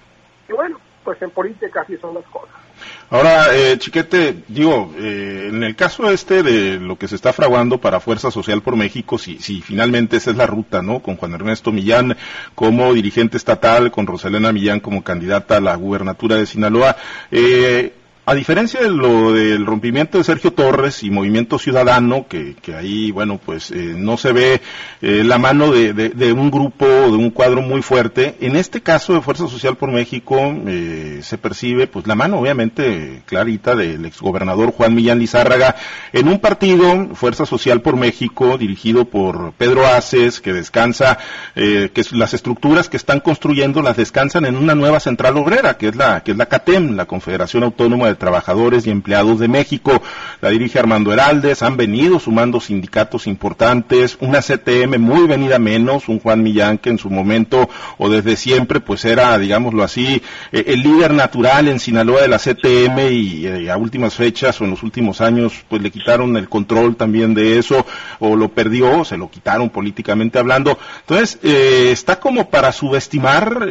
Y 0.48 0.52
bueno, 0.52 0.78
pues 1.04 1.20
en 1.22 1.30
política 1.30 1.82
así 1.82 1.96
son 1.96 2.14
las 2.14 2.24
cosas. 2.24 2.67
Ahora, 3.10 3.54
eh, 3.54 3.78
Chiquete, 3.78 4.42
digo, 4.48 4.94
eh, 4.98 5.48
en 5.50 5.62
el 5.62 5.74
caso 5.76 6.10
este 6.10 6.42
de 6.42 6.78
lo 6.78 6.98
que 6.98 7.08
se 7.08 7.14
está 7.14 7.32
fraguando 7.32 7.78
para 7.78 8.00
Fuerza 8.00 8.30
Social 8.30 8.60
por 8.60 8.76
México, 8.76 9.16
si, 9.16 9.38
si 9.38 9.62
finalmente 9.62 10.18
esa 10.18 10.30
es 10.30 10.36
la 10.36 10.46
ruta, 10.46 10.82
¿no? 10.82 11.00
Con 11.00 11.16
Juan 11.16 11.32
Ernesto 11.32 11.72
Millán 11.72 12.16
como 12.54 12.92
dirigente 12.92 13.38
estatal, 13.38 13.90
con 13.90 14.06
Rosalena 14.06 14.52
Millán 14.52 14.80
como 14.80 15.02
candidata 15.02 15.56
a 15.56 15.60
la 15.60 15.74
gubernatura 15.74 16.36
de 16.36 16.46
Sinaloa, 16.46 16.96
eh, 17.30 17.94
a 18.28 18.34
diferencia 18.34 18.82
de 18.82 18.90
lo 18.90 19.32
del 19.32 19.64
rompimiento 19.64 20.18
de 20.18 20.24
Sergio 20.24 20.52
Torres 20.52 21.02
y 21.02 21.10
Movimiento 21.10 21.58
Ciudadano, 21.58 22.26
que, 22.28 22.54
que 22.60 22.74
ahí, 22.74 23.10
bueno, 23.10 23.40
pues 23.42 23.70
eh, 23.70 23.94
no 23.96 24.18
se 24.18 24.32
ve 24.32 24.60
eh, 25.00 25.22
la 25.24 25.38
mano 25.38 25.72
de, 25.72 26.32
un 26.34 26.50
grupo, 26.50 26.84
de 26.84 27.16
un 27.16 27.30
cuadro 27.30 27.62
muy 27.62 27.80
fuerte, 27.80 28.36
en 28.40 28.56
este 28.56 28.82
caso 28.82 29.14
de 29.14 29.22
Fuerza 29.22 29.48
Social 29.48 29.78
por 29.78 29.90
México 29.90 30.36
eh, 30.66 31.20
se 31.22 31.38
percibe, 31.38 31.86
pues 31.86 32.06
la 32.06 32.16
mano 32.16 32.38
obviamente 32.38 33.22
clarita 33.24 33.74
del 33.74 34.04
exgobernador 34.04 34.72
Juan 34.72 34.94
Millán 34.94 35.20
Lizárraga 35.20 35.76
en 36.12 36.28
un 36.28 36.38
partido, 36.38 37.14
Fuerza 37.14 37.46
Social 37.46 37.80
por 37.80 37.96
México, 37.96 38.58
dirigido 38.58 39.06
por 39.06 39.54
Pedro 39.54 39.86
Aces, 39.86 40.42
que 40.42 40.52
descansa, 40.52 41.16
que 41.54 42.04
las 42.12 42.34
estructuras 42.34 42.90
que 42.90 42.98
están 42.98 43.20
construyendo 43.20 43.80
las 43.80 43.96
descansan 43.96 44.44
en 44.44 44.58
una 44.58 44.74
nueva 44.74 45.00
central 45.00 45.38
obrera, 45.38 45.78
que 45.78 45.88
es 45.88 45.96
la, 45.96 46.22
que 46.22 46.32
es 46.32 46.36
la 46.36 46.46
CATEM, 46.46 46.94
la 46.94 47.06
Confederación 47.06 47.62
Autónoma 47.62 48.08
de 48.08 48.17
Trabajadores 48.18 48.86
y 48.86 48.90
Empleados 48.90 49.38
de 49.38 49.48
México. 49.48 50.02
La 50.40 50.50
dirige 50.50 50.78
Armando 50.78 51.12
Heraldes, 51.12 51.62
han 51.62 51.76
venido 51.76 52.20
sumando 52.20 52.60
sindicatos 52.60 53.26
importantes, 53.26 54.18
una 54.20 54.40
CTM 54.40 54.98
muy 54.98 55.26
venida 55.26 55.58
menos, 55.58 56.08
un 56.08 56.20
Juan 56.20 56.42
Millán 56.42 56.78
que 56.78 56.90
en 56.90 56.98
su 56.98 57.10
momento 57.10 57.68
o 57.96 58.08
desde 58.08 58.36
siempre 58.36 58.80
pues 58.80 59.04
era, 59.04 59.36
digámoslo 59.38 59.82
así, 59.82 60.22
eh, 60.52 60.64
el 60.68 60.82
líder 60.82 61.12
natural 61.12 61.68
en 61.68 61.80
Sinaloa 61.80 62.22
de 62.22 62.28
la 62.28 62.38
CTM 62.38 63.10
y 63.10 63.46
eh, 63.46 63.70
a 63.70 63.76
últimas 63.76 64.14
fechas 64.14 64.60
o 64.60 64.64
en 64.64 64.70
los 64.70 64.82
últimos 64.82 65.20
años 65.20 65.52
pues 65.68 65.82
le 65.82 65.90
quitaron 65.90 66.36
el 66.36 66.48
control 66.48 66.96
también 66.96 67.34
de 67.34 67.58
eso 67.58 67.86
o 68.18 68.36
lo 68.36 68.48
perdió, 68.48 69.04
se 69.04 69.16
lo 69.16 69.30
quitaron 69.30 69.70
políticamente 69.70 70.38
hablando. 70.38 70.78
Entonces, 71.00 71.38
eh, 71.42 71.90
está 71.92 72.18
como 72.20 72.50
para 72.50 72.72
subestimar 72.72 73.66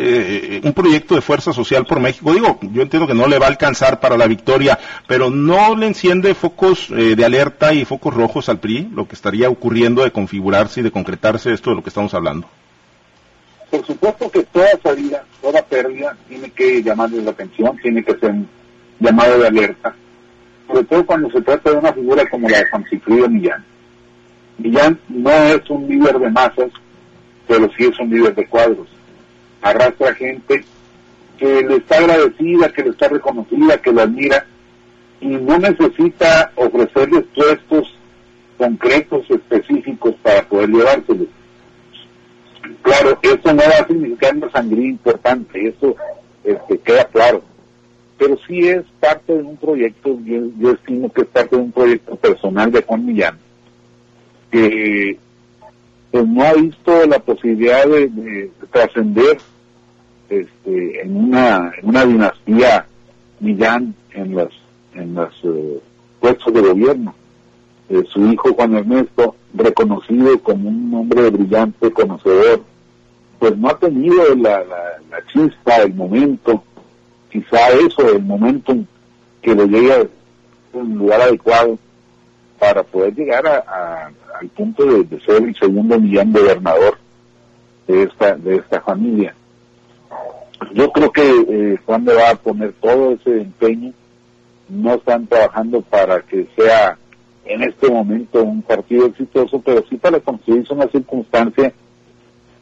un 0.64 0.74
proyecto 0.74 1.16
de 1.16 1.22
fuerza 1.22 1.54
social 1.54 1.86
por 1.86 2.00
México. 2.00 2.34
Digo, 2.34 2.60
yo 2.62 2.82
entiendo 2.82 3.08
que 3.08 3.14
no 3.14 3.28
le 3.28 3.40
va 3.40 3.46
a 3.46 3.50
alcanzar 3.50 4.00
para 4.00 4.18
la 4.18 4.28
victoria, 4.28 4.37
pero 5.08 5.30
no 5.30 5.76
le 5.76 5.88
enciende 5.88 6.34
focos 6.34 6.90
eh, 6.92 7.16
de 7.16 7.26
alerta 7.26 7.74
y 7.74 7.86
focos 7.86 8.14
rojos 8.14 8.50
al 8.50 8.60
PRI, 8.60 8.90
lo 8.94 9.08
que 9.08 9.16
estaría 9.16 9.50
ocurriendo 9.50 10.04
de 10.04 10.12
configurarse 10.12 10.80
y 10.80 10.84
de 10.84 10.92
concretarse 10.92 11.54
esto 11.54 11.70
de 11.70 11.78
lo 11.78 11.84
que 11.84 11.90
estamos 11.90 12.14
hablando. 12.14 12.48
Por 13.70 13.86
supuesto 13.86 14.32
que 14.32 14.44
toda 14.44 14.70
salida, 14.82 15.24
toda 15.42 15.62
pérdida 15.62 16.16
tiene 16.28 16.50
que 16.52 16.82
llamarle 16.82 17.22
la 17.22 17.32
atención, 17.32 17.78
tiene 17.82 18.04
que 18.04 18.18
ser 18.18 18.32
un 18.32 18.48
llamado 19.00 19.40
de 19.40 19.48
alerta, 19.48 19.96
sobre 20.68 20.84
todo 20.86 21.06
cuando 21.06 21.30
se 21.32 21.42
trata 21.42 21.72
de 21.72 21.78
una 21.78 21.94
figura 21.94 22.30
como 22.30 22.48
la 22.48 22.60
de 22.60 22.70
Juan 22.70 22.86
Ciclio 22.90 23.30
Millán. 23.30 23.66
Millán 24.58 25.00
no 25.10 25.32
es 25.32 25.70
un 25.70 25.88
líder 25.88 26.18
de 26.18 26.30
masas, 26.30 26.72
pero 27.48 27.70
sí 27.78 27.86
es 27.86 28.00
un 28.00 28.10
líder 28.10 28.34
de 28.36 28.48
cuadros. 28.48 28.88
Arrastra 29.62 30.14
gente 30.16 30.64
que 31.38 31.62
le 31.64 31.76
está 31.78 31.98
agradecida, 32.00 32.70
que 32.70 32.84
le 32.84 32.90
está 32.90 33.08
reconocida, 33.08 33.82
que 33.82 33.92
lo 33.92 34.02
admira 34.02 34.46
y 35.20 35.28
no 35.28 35.58
necesita 35.58 36.52
ofrecerles 36.56 37.26
puestos 37.36 37.94
concretos, 38.58 39.26
específicos 39.30 40.16
para 40.22 40.44
poder 40.48 40.70
llevárselos. 40.70 41.28
Claro, 42.82 43.20
eso 43.22 43.54
no 43.54 43.62
va 43.62 43.84
a 43.84 43.88
significar 43.88 44.36
una 44.36 44.52
sangría 44.52 44.90
importante, 44.90 45.68
eso 45.68 45.96
este, 46.44 46.78
queda 46.80 47.06
claro. 47.06 47.44
Pero 48.18 48.38
sí 48.48 48.68
es 48.68 48.84
parte 49.00 49.34
de 49.34 49.44
un 49.44 49.58
proyecto, 49.58 50.18
yo, 50.26 50.72
estimo 50.72 51.12
que 51.14 51.22
es 51.22 51.28
parte 51.28 51.56
de 51.56 51.62
un 51.62 51.72
proyecto 51.72 52.16
personal 52.16 52.72
de 52.72 52.82
Juan 52.82 53.06
Millán, 53.06 53.38
que 54.52 55.20
pues, 56.12 56.28
no 56.28 56.44
ha 56.44 56.54
visto 56.54 57.06
la 57.06 57.20
posibilidad 57.20 57.86
de 57.86 58.50
trascender 58.72 59.38
este, 60.30 61.02
en 61.02 61.16
una 61.16 61.72
una 61.84 62.06
dinastía 62.06 62.86
Millán 63.40 63.94
en 64.14 64.36
las 64.36 64.50
en 64.94 65.14
los 65.14 65.34
eh, 65.44 65.80
puestos 66.20 66.54
de 66.54 66.62
gobierno. 66.62 67.14
Eh, 67.90 68.04
su 68.10 68.26
hijo 68.26 68.54
Juan 68.54 68.76
Ernesto, 68.76 69.36
reconocido 69.54 70.38
como 70.42 70.70
un 70.70 70.94
hombre 70.94 71.30
brillante, 71.30 71.92
conocedor, 71.92 72.64
pues 73.40 73.56
no 73.58 73.70
ha 73.70 73.78
tenido 73.78 74.36
la, 74.36 74.64
la, 74.64 75.26
chispa, 75.32 75.78
el 75.78 75.94
momento, 75.94 76.64
quizá 77.32 77.70
eso, 77.70 78.10
el 78.10 78.24
momento 78.24 78.76
que 79.42 79.56
le 79.56 79.68
llegue 79.68 79.94
a 79.94 80.08
un 80.74 80.98
lugar 80.98 81.22
adecuado 81.22 81.78
para 82.60 82.84
poder 82.84 83.14
llegar 83.14 83.48
a, 83.48 84.12
al 84.40 84.48
punto 84.50 84.84
de, 84.84 85.20
ser 85.22 85.44
el 85.44 85.56
segundo 85.56 86.00
Millán 86.00 86.34
gobernador 86.34 86.98
de 87.88 88.04
esta, 88.04 88.36
de 88.36 88.56
esta 88.56 88.82
familia 88.82 89.34
yo 90.74 90.92
creo 90.92 91.12
que 91.12 91.22
eh, 91.22 91.78
Juan 91.86 92.06
le 92.06 92.14
va 92.14 92.32
a 92.32 92.36
poner 92.36 92.74
todo 92.74 93.12
ese 93.12 93.42
empeño. 93.42 93.94
No 94.70 94.96
están 94.96 95.28
trabajando 95.28 95.82
para 95.82 96.22
que 96.22 96.48
sea 96.56 96.98
en 97.46 97.64
este 97.64 97.90
momento 97.90 98.44
un 98.44 98.62
partido 98.62 99.06
exitoso, 99.06 99.62
pero 99.64 99.84
sí 99.90 99.96
para 99.98 100.20
construirse 100.20 100.74
una 100.74 100.88
circunstancia, 100.88 101.72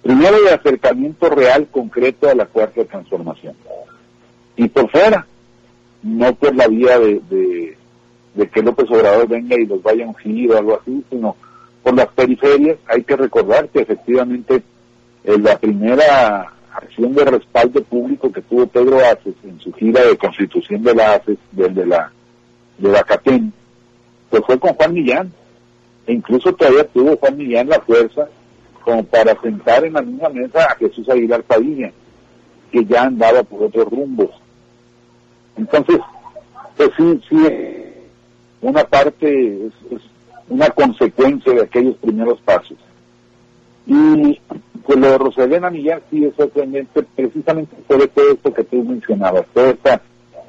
primero 0.03 0.41
de 0.43 0.51
acercamiento 0.51 1.29
real, 1.29 1.67
concreto 1.71 2.29
a 2.29 2.35
la 2.35 2.45
cuarta 2.45 2.85
transformación. 2.85 3.55
Y 4.55 4.67
por 4.67 4.89
fuera, 4.91 5.25
no 6.03 6.35
por 6.35 6.55
la 6.55 6.67
vía 6.67 6.99
de, 6.99 7.75
de, 8.35 8.47
que 8.49 8.61
López 8.61 8.89
Obrador 8.91 9.27
venga 9.27 9.59
y 9.59 9.65
los 9.65 9.81
vaya 9.81 10.05
a 10.05 10.09
ungir 10.09 10.51
o 10.51 10.57
algo 10.57 10.79
así, 10.79 11.03
sino 11.09 11.35
por 11.81 11.95
las 11.95 12.07
periferias. 12.07 12.77
Hay 12.87 13.03
que 13.03 13.15
recordar 13.15 13.67
que 13.69 13.81
efectivamente 13.81 14.61
eh, 15.23 15.37
la 15.39 15.57
primera 15.57 16.54
acción 16.77 17.13
de 17.13 17.25
respaldo 17.25 17.83
público 17.83 18.31
que 18.31 18.41
tuvo 18.41 18.67
Pedro 18.67 18.99
Aces 18.99 19.35
en 19.43 19.59
su 19.59 19.71
gira 19.73 20.05
de 20.05 20.17
constitución 20.17 20.83
de 20.83 20.95
la 20.95 21.15
ACES, 21.15 21.37
de, 21.51 21.85
la 21.85 22.11
de 22.77 22.89
la 22.89 23.03
CATEN, 23.03 23.53
pues 24.29 24.43
fue 24.45 24.59
con 24.59 24.73
Juan 24.73 24.93
Millán. 24.93 25.31
E 26.07 26.13
incluso 26.13 26.53
todavía 26.53 26.83
tuvo 26.85 27.17
Juan 27.17 27.37
Millán 27.37 27.69
la 27.69 27.79
fuerza 27.81 28.27
como 28.83 29.03
para 29.03 29.39
sentar 29.41 29.83
en 29.83 29.93
la 29.93 30.01
misma 30.01 30.29
mesa 30.29 30.65
a 30.65 30.75
Jesús 30.75 31.09
Aguilar 31.09 31.41
Padilla, 31.43 31.91
que 32.71 32.85
ya 32.85 33.03
andaba 33.03 33.41
por 33.43 33.63
otros 33.63 33.89
rumbos. 33.89 34.29
Entonces, 35.57 35.99
pues 36.77 36.89
sí, 36.97 37.21
sí, 37.29 37.37
una 38.61 38.83
parte 38.83 39.67
es 39.67 40.01
una 40.49 40.69
consecuencia 40.69 41.53
de 41.53 41.61
aquellos 41.63 41.95
primeros 41.97 42.39
pasos. 42.41 42.77
Y 43.87 44.39
pues 44.85 44.99
lo 44.99 45.07
de 45.07 45.17
Rosalena 45.17 45.69
Millán 45.69 46.01
sí 46.09 46.25
es 46.25 46.35
sorprendente 46.35 47.03
precisamente 47.15 47.75
por 47.87 48.07
todo 48.07 48.31
esto 48.31 48.53
que 48.53 48.63
tú 48.63 48.83
mencionabas, 48.83 49.45
todo 49.53 49.69
este 49.69 49.99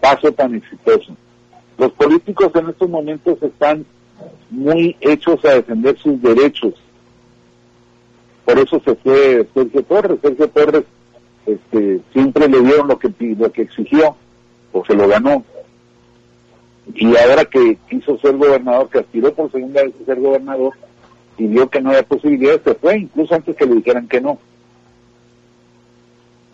paso 0.00 0.32
tan 0.32 0.54
exitoso. 0.54 1.16
Los 1.78 1.92
políticos 1.92 2.50
en 2.54 2.68
estos 2.70 2.88
momentos 2.88 3.42
están 3.42 3.84
muy 4.50 4.96
hechos 5.00 5.44
a 5.44 5.54
defender 5.54 5.98
sus 5.98 6.20
derechos. 6.22 6.74
Por 8.44 8.58
eso 8.58 8.80
se 8.84 8.94
fue 8.96 9.46
Sergio 9.52 9.82
Torres. 9.82 10.18
Sergio 10.22 10.48
Torres 10.48 10.84
este, 11.46 12.00
siempre 12.12 12.48
le 12.48 12.60
dieron 12.60 12.88
lo 12.88 12.98
que, 12.98 13.12
lo 13.38 13.50
que 13.52 13.62
exigió, 13.62 14.16
o 14.72 14.84
se 14.84 14.94
lo 14.94 15.08
ganó 15.08 15.44
y 16.94 17.16
ahora 17.16 17.44
que 17.44 17.78
quiso 17.88 18.18
ser 18.18 18.36
gobernador, 18.36 18.88
que 18.88 19.00
aspiró 19.00 19.32
por 19.34 19.50
segunda 19.50 19.82
vez 19.82 19.94
a 20.00 20.04
ser 20.04 20.20
gobernador 20.20 20.72
y 21.38 21.46
vio 21.46 21.68
que 21.68 21.80
no 21.80 21.90
había 21.90 22.02
posibilidades, 22.02 22.62
se 22.64 22.74
fue, 22.74 22.98
incluso 22.98 23.34
antes 23.34 23.56
que 23.56 23.66
le 23.66 23.76
dijeran 23.76 24.08
que 24.08 24.20
no. 24.20 24.38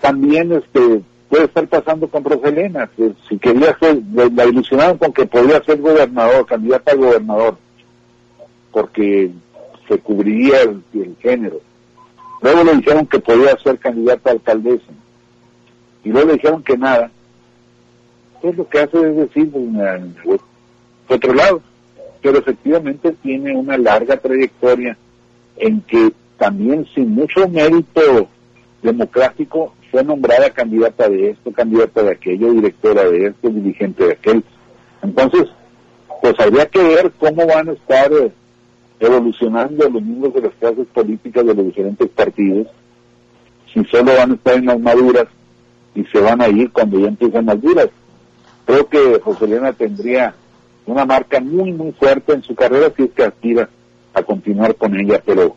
También 0.01 0.53
este 0.53 1.03
puede 1.29 1.45
estar 1.45 1.67
pasando 1.69 2.09
con 2.09 2.25
Roselena, 2.25 2.91
que 2.95 3.13
si 3.29 3.39
quería 3.39 3.77
ser, 3.79 4.03
la 4.13 4.45
ilusionaron 4.45 4.99
con 4.99 5.13
que 5.13 5.25
podía 5.25 5.63
ser 5.65 5.81
gobernador, 5.81 6.45
candidata 6.45 6.93
a 6.93 6.97
gobernador, 6.97 7.57
porque 8.71 9.31
se 9.89 9.99
cubriría 9.99 10.63
el, 10.63 10.83
el 10.95 11.17
género. 11.21 11.61
Luego 12.43 12.65
le 12.65 12.77
dijeron 12.77 13.07
que 13.07 13.21
podía 13.21 13.57
ser 13.59 13.79
candidata 13.79 14.31
a 14.31 14.33
alcaldesa. 14.35 14.93
Y 16.05 16.11
luego 16.11 16.29
le 16.29 16.35
dijeron 16.35 16.63
que 16.63 16.77
nada 16.77 17.11
pues 18.43 18.57
lo 18.57 18.69
que 18.69 18.81
hace 18.81 18.99
es 18.99 19.17
decir, 19.17 19.51
pues, 20.25 20.41
otro 21.09 21.33
lado, 21.33 21.63
pero 22.23 22.39
efectivamente 22.39 23.13
tiene 23.23 23.55
una 23.55 23.77
larga 23.77 24.17
trayectoria 24.17 24.97
en 25.57 25.81
que 25.83 26.13
también 26.39 26.87
sin 26.95 27.15
mucho 27.15 27.49
mérito 27.49 28.29
democrático 28.83 29.75
fue 29.91 30.03
nombrada 30.03 30.51
candidata 30.51 31.09
de 31.09 31.31
esto, 31.31 31.53
candidata 31.53 32.03
de 32.03 32.13
aquello, 32.13 32.53
directora 32.53 33.05
de 33.05 33.27
esto, 33.27 33.51
dirigente 33.51 34.05
de 34.05 34.13
aquel. 34.13 34.45
Entonces, 35.03 35.49
pues 36.23 36.35
habría 36.39 36.67
que 36.67 36.83
ver 36.83 37.13
cómo 37.19 37.47
van 37.47 37.69
a 37.69 37.73
estar 37.73 38.11
eh, 38.13 38.33
evolucionando 39.01 39.89
los 39.91 40.03
miembros 40.03 40.35
de 40.35 40.43
las 40.43 40.55
clases 40.55 40.87
políticas 40.87 41.45
de 41.45 41.55
los 41.55 41.67
diferentes 41.67 42.09
partidos, 42.09 42.69
si 43.73 43.85
solo 43.85 44.17
van 44.17 44.33
a 44.33 44.35
estar 44.35 44.55
en 44.55 44.67
las 44.67 44.81
maduras 44.81 45.27
y 45.95 46.05
se 46.05 46.21
van 46.21 46.41
a 46.41 46.49
ir 46.49 46.71
cuando 46.71 46.99
ya 46.99 47.09
empiezan 47.09 47.47
las 47.47 47.61
duras 47.61 47.89
creo 48.65 48.89
que 48.89 49.21
José 49.21 49.45
Elena 49.45 49.73
tendría 49.73 50.35
una 50.87 51.05
marca 51.05 51.41
muy, 51.41 51.73
muy 51.73 51.93
fuerte 51.93 52.33
en 52.33 52.43
su 52.43 52.55
carrera 52.55 52.93
si 52.97 53.05
es 53.05 53.11
que 53.13 53.25
aspira 53.25 53.69
a 54.15 54.23
continuar 54.23 54.75
con 54.77 54.99
ella, 54.99 55.23
pero 55.25 55.57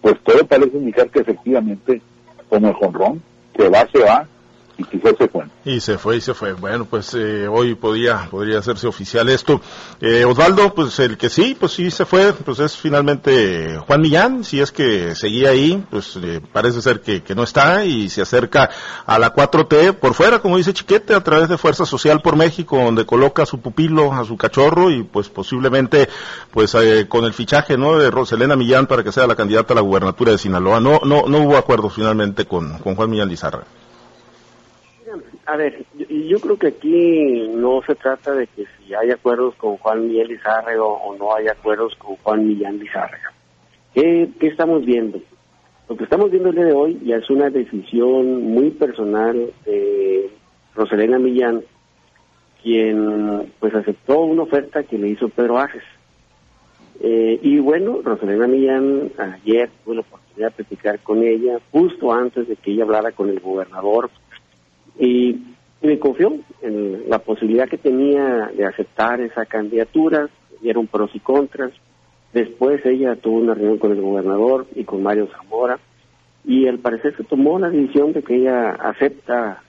pues 0.00 0.18
todo 0.24 0.46
parece 0.46 0.76
indicar 0.76 1.08
que 1.10 1.20
efectivamente, 1.20 2.02
como 2.48 2.68
el 2.68 2.74
jonrón, 2.74 3.22
se 3.56 3.68
va, 3.68 3.88
se 3.90 3.98
va, 3.98 4.28
y 4.78 4.84
quizás 4.84 5.14
se 5.18 5.28
fue. 5.28 5.44
Y 5.64 5.80
se 5.80 5.98
fue 5.98 6.16
y 6.16 6.20
se 6.20 6.34
fue. 6.34 6.54
Bueno, 6.54 6.86
pues 6.86 7.14
eh, 7.14 7.46
hoy 7.46 7.74
podía, 7.74 8.28
podría 8.30 8.58
hacerse 8.58 8.86
oficial 8.86 9.28
esto. 9.28 9.60
Eh, 10.00 10.24
Osvaldo, 10.24 10.74
pues 10.74 10.98
el 10.98 11.16
que 11.16 11.28
sí, 11.28 11.56
pues 11.58 11.72
sí 11.72 11.90
se 11.90 12.06
fue, 12.06 12.32
pues 12.32 12.58
es 12.58 12.76
finalmente 12.76 13.78
Juan 13.86 14.00
Millán, 14.00 14.44
si 14.44 14.60
es 14.60 14.72
que 14.72 15.14
seguía 15.14 15.50
ahí, 15.50 15.84
pues 15.90 16.18
eh, 16.22 16.40
parece 16.52 16.80
ser 16.80 17.00
que, 17.00 17.22
que 17.22 17.34
no 17.34 17.42
está 17.42 17.84
y 17.84 18.08
se 18.08 18.22
acerca 18.22 18.70
a 19.04 19.18
la 19.18 19.34
4T 19.34 19.94
por 19.94 20.14
fuera, 20.14 20.40
como 20.40 20.56
dice 20.56 20.72
Chiquete, 20.72 21.14
a 21.14 21.22
través 21.22 21.48
de 21.48 21.58
Fuerza 21.58 21.84
Social 21.84 22.20
por 22.22 22.36
México, 22.36 22.78
donde 22.78 23.04
coloca 23.04 23.42
a 23.42 23.46
su 23.46 23.60
pupilo, 23.60 24.12
a 24.12 24.24
su 24.24 24.36
cachorro 24.36 24.90
y 24.90 25.02
pues 25.02 25.28
posiblemente 25.28 26.08
pues 26.50 26.74
eh, 26.74 27.06
con 27.08 27.24
el 27.24 27.34
fichaje 27.34 27.76
no 27.76 27.98
de 27.98 28.10
Roselena 28.10 28.56
Millán 28.56 28.86
para 28.86 29.04
que 29.04 29.12
sea 29.12 29.26
la 29.26 29.36
candidata 29.36 29.74
a 29.74 29.76
la 29.76 29.82
gubernatura 29.82 30.32
de 30.32 30.38
Sinaloa. 30.38 30.80
No, 30.80 31.00
no, 31.04 31.26
no 31.28 31.38
hubo 31.38 31.56
acuerdo 31.56 31.90
finalmente 31.90 32.46
con, 32.46 32.78
con 32.78 32.96
Juan 32.96 33.10
Millán 33.10 33.28
Lizarra. 33.28 33.64
A 35.44 35.56
ver, 35.56 35.84
yo, 36.08 36.38
creo 36.38 36.56
que 36.56 36.68
aquí 36.68 37.48
no 37.48 37.82
se 37.84 37.96
trata 37.96 38.32
de 38.32 38.46
que 38.46 38.64
si 38.78 38.94
hay 38.94 39.10
acuerdos 39.10 39.56
con 39.56 39.76
Juan 39.76 40.06
Miguel 40.06 40.28
Lizárraga 40.28 40.82
o 40.84 41.16
no 41.16 41.34
hay 41.34 41.48
acuerdos 41.48 41.96
con 41.96 42.14
Juan 42.16 42.46
Millán 42.46 42.78
Lizárraga. 42.78 43.32
¿Qué, 43.92 44.28
¿Qué 44.38 44.46
estamos 44.46 44.84
viendo? 44.84 45.20
Lo 45.88 45.96
que 45.96 46.04
estamos 46.04 46.30
viendo 46.30 46.50
el 46.50 46.54
día 46.54 46.66
de 46.66 46.72
hoy 46.72 47.00
ya 47.04 47.16
es 47.16 47.28
una 47.28 47.50
decisión 47.50 48.44
muy 48.44 48.70
personal 48.70 49.52
de 49.66 50.30
Rosalena 50.76 51.18
Millán, 51.18 51.62
quien 52.62 53.52
pues 53.58 53.74
aceptó 53.74 54.20
una 54.20 54.44
oferta 54.44 54.84
que 54.84 54.96
le 54.96 55.08
hizo 55.08 55.28
Pedro 55.28 55.58
Ajes. 55.58 55.82
Eh, 57.00 57.40
y 57.42 57.58
bueno, 57.58 57.98
Rosalena 58.02 58.46
Millán 58.46 59.10
ayer 59.18 59.68
tuve 59.84 59.96
la 59.96 60.00
oportunidad 60.02 60.50
de 60.50 60.64
platicar 60.64 61.00
con 61.00 61.24
ella 61.24 61.58
justo 61.72 62.12
antes 62.12 62.46
de 62.46 62.54
que 62.54 62.70
ella 62.70 62.84
hablara 62.84 63.10
con 63.10 63.28
el 63.28 63.40
gobernador 63.40 64.08
y 64.98 65.40
me 65.82 65.98
confió 65.98 66.32
en 66.62 67.08
la 67.08 67.18
posibilidad 67.18 67.68
que 67.68 67.78
tenía 67.78 68.50
de 68.56 68.64
aceptar 68.64 69.20
esa 69.20 69.46
candidatura, 69.46 70.28
dieron 70.60 70.86
pros 70.86 71.10
y 71.14 71.20
contras. 71.20 71.72
Después 72.32 72.84
ella 72.86 73.16
tuvo 73.16 73.38
una 73.38 73.54
reunión 73.54 73.78
con 73.78 73.92
el 73.92 74.00
gobernador 74.00 74.66
y 74.74 74.84
con 74.84 75.02
Mario 75.02 75.28
Zamora 75.36 75.78
y 76.44 76.66
al 76.66 76.78
parecer 76.78 77.16
se 77.16 77.24
tomó 77.24 77.58
la 77.58 77.70
decisión 77.70 78.12
de 78.12 78.22
que 78.22 78.36
ella 78.36 78.70
acepta 78.70 79.62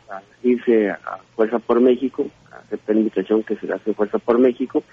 irse 0.44 0.90
a 0.90 1.20
Fuerza 1.36 1.60
por 1.60 1.82
México, 1.82 2.26
acepta 2.52 2.94
la 2.94 3.00
invitación 3.00 3.44
que 3.44 3.56
se 3.56 3.68
le 3.68 3.74
hace 3.74 3.94
Fuerza 3.94 4.20
por 4.20 4.40
México 4.40 4.84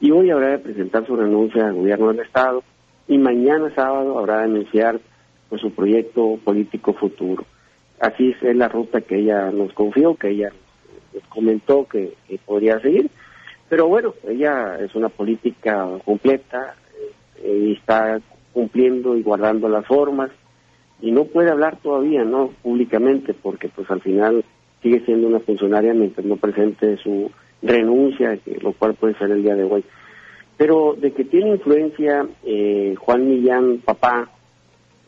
y 0.00 0.10
hoy 0.10 0.30
habrá 0.30 0.48
de 0.48 0.58
presentar 0.58 1.06
su 1.06 1.16
renuncia 1.16 1.66
al 1.66 1.74
gobierno 1.74 2.08
del 2.08 2.20
Estado 2.20 2.62
y 3.06 3.16
mañana 3.18 3.72
sábado 3.74 4.18
habrá 4.18 4.38
de 4.38 4.44
anunciar 4.44 5.00
pues, 5.48 5.60
su 5.60 5.70
proyecto 5.72 6.38
político 6.44 6.92
futuro 6.92 7.44
así 8.00 8.34
es 8.40 8.56
la 8.56 8.68
ruta 8.68 9.00
que 9.00 9.18
ella 9.18 9.50
nos 9.50 9.72
confió, 9.72 10.14
que 10.14 10.30
ella 10.30 10.52
comentó 11.28 11.86
que, 11.86 12.14
podría 12.44 12.80
seguir. 12.80 13.10
Pero 13.68 13.86
bueno, 13.86 14.14
ella 14.26 14.78
es 14.80 14.94
una 14.94 15.08
política 15.08 15.86
completa 16.04 16.74
eh, 17.42 17.74
está 17.76 18.20
cumpliendo 18.52 19.16
y 19.16 19.22
guardando 19.22 19.68
las 19.68 19.86
formas 19.86 20.30
y 21.00 21.12
no 21.12 21.24
puede 21.24 21.50
hablar 21.50 21.76
todavía, 21.80 22.24
¿no? 22.24 22.48
Públicamente, 22.62 23.34
porque 23.34 23.68
pues 23.68 23.88
al 23.90 24.00
final 24.00 24.44
sigue 24.82 25.00
siendo 25.04 25.28
una 25.28 25.40
funcionaria 25.40 25.94
mientras 25.94 26.26
no 26.26 26.36
presente 26.36 26.96
su 26.96 27.30
renuncia, 27.62 28.38
lo 28.60 28.72
cual 28.72 28.94
puede 28.94 29.14
ser 29.14 29.30
el 29.30 29.42
día 29.42 29.54
de 29.54 29.64
hoy. 29.64 29.84
Pero 30.56 30.96
de 30.98 31.12
que 31.12 31.24
tiene 31.24 31.50
influencia 31.50 32.26
eh, 32.44 32.94
Juan 32.98 33.28
Millán, 33.28 33.78
papá, 33.78 34.28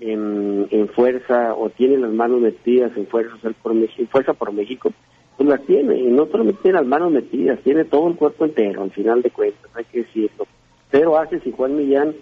en, 0.00 0.66
en, 0.70 0.88
fuerza 0.88 1.54
o 1.54 1.70
tiene 1.70 1.98
las 1.98 2.10
manos 2.10 2.40
metidas 2.40 2.90
en 2.96 3.06
fuerza 3.06 3.36
por 3.62 3.74
México, 3.74 4.08
fuerza 4.10 4.32
por 4.32 4.52
México, 4.52 4.92
pues 5.36 5.48
las 5.48 5.64
tiene, 5.66 5.98
y 5.98 6.06
no 6.06 6.26
solamente 6.26 6.62
tiene 6.62 6.78
las 6.78 6.86
manos 6.86 7.12
metidas, 7.12 7.60
tiene 7.60 7.84
todo 7.84 8.08
el 8.08 8.16
cuerpo 8.16 8.44
entero, 8.44 8.82
al 8.82 8.90
final 8.90 9.22
de 9.22 9.30
cuentas, 9.30 9.70
hay 9.74 9.84
que 9.84 10.02
decirlo. 10.02 10.46
Pero 10.90 11.18
Aces 11.18 11.46
y 11.46 11.52
Juan 11.52 11.76
Millán 11.76 12.14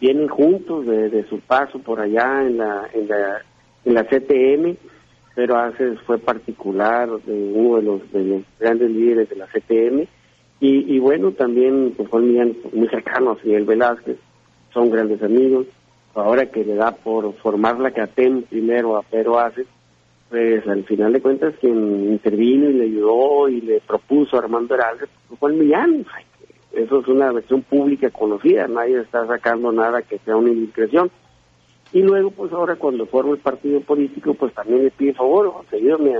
vienen 0.00 0.28
juntos 0.28 0.86
de, 0.86 1.24
su 1.28 1.40
paso 1.40 1.78
por 1.80 2.00
allá 2.00 2.42
en 2.42 2.58
la, 2.58 2.88
en 2.92 3.08
la, 3.08 3.42
en 3.84 3.94
la 3.94 4.04
CTM, 4.04 4.76
pero 5.34 5.56
Aces 5.56 6.00
fue 6.06 6.18
particular 6.18 7.08
de 7.08 7.52
uno 7.54 7.76
de 7.76 7.82
los, 7.82 8.12
de 8.12 8.24
los 8.24 8.42
grandes 8.58 8.90
líderes 8.90 9.28
de 9.28 9.36
la 9.36 9.46
CTM, 9.46 10.06
y, 10.58 10.96
y 10.96 10.98
bueno, 10.98 11.32
también 11.32 11.92
pues, 11.96 12.08
Juan 12.08 12.26
Millán 12.26 12.56
muy 12.72 12.88
cercano 12.88 13.32
a 13.32 13.38
Miguel 13.44 13.64
Velázquez, 13.64 14.16
son 14.72 14.90
grandes 14.90 15.22
amigos, 15.22 15.66
ahora 16.20 16.46
que 16.46 16.64
le 16.64 16.74
da 16.74 16.92
por 16.92 17.32
formar 17.34 17.78
la 17.78 17.90
CATEM 17.90 18.42
primero 18.42 18.96
a 18.96 19.02
Pedro 19.02 19.38
Aces, 19.38 19.66
pues 20.28 20.66
al 20.66 20.84
final 20.84 21.12
de 21.12 21.20
cuentas 21.20 21.54
quien 21.60 22.10
intervino 22.10 22.68
y 22.68 22.72
le 22.74 22.84
ayudó 22.84 23.48
y 23.48 23.60
le 23.60 23.80
propuso 23.80 24.36
a 24.36 24.40
Armando 24.40 24.74
Heralde 24.74 25.06
fue 25.38 25.52
el 25.52 25.58
Millán. 25.58 26.04
Eso 26.72 27.00
es 27.00 27.08
una 27.08 27.32
versión 27.32 27.62
pública 27.62 28.10
conocida, 28.10 28.66
nadie 28.66 29.00
está 29.00 29.26
sacando 29.26 29.72
nada 29.72 30.02
que 30.02 30.18
sea 30.18 30.36
una 30.36 30.50
indiscreción. 30.50 31.10
Y 31.92 32.02
luego, 32.02 32.30
pues 32.30 32.52
ahora 32.52 32.76
cuando 32.76 33.06
forma 33.06 33.32
el 33.32 33.38
partido 33.38 33.80
político, 33.80 34.34
pues 34.34 34.52
también 34.52 34.84
le 34.84 34.90
pide 34.90 35.14
favor, 35.14 35.46
o 35.46 35.64
ayúdame 35.72 36.16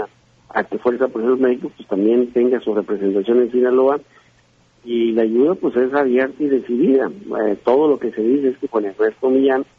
a, 0.49 0.65
que 0.65 0.79
Fuerza 0.79 1.09
por 1.09 1.23
México 1.39 1.71
pues 1.77 1.89
también 1.89 2.33
tenga 2.33 2.61
su 2.61 2.75
representación 2.75 3.43
en 3.43 3.53
Sinaloa 3.53 4.01
y 4.85 5.13
la 5.13 5.23
ayuda 5.23 5.55
pues 5.57 5.77
es 5.77 5.93
abierta 5.93 6.43
y 6.43 6.47
decidida. 6.47 7.11
Eh, 7.45 7.59
todo 7.65 7.89
lo 7.89 7.99
que 7.99 8.13
se 8.13 8.23
dice 8.23 8.51
es 8.51 8.59
que 8.59 8.69
con 8.69 8.85
Ernesto 8.85 9.29
Millán 9.29 9.65
pues, 9.65 9.76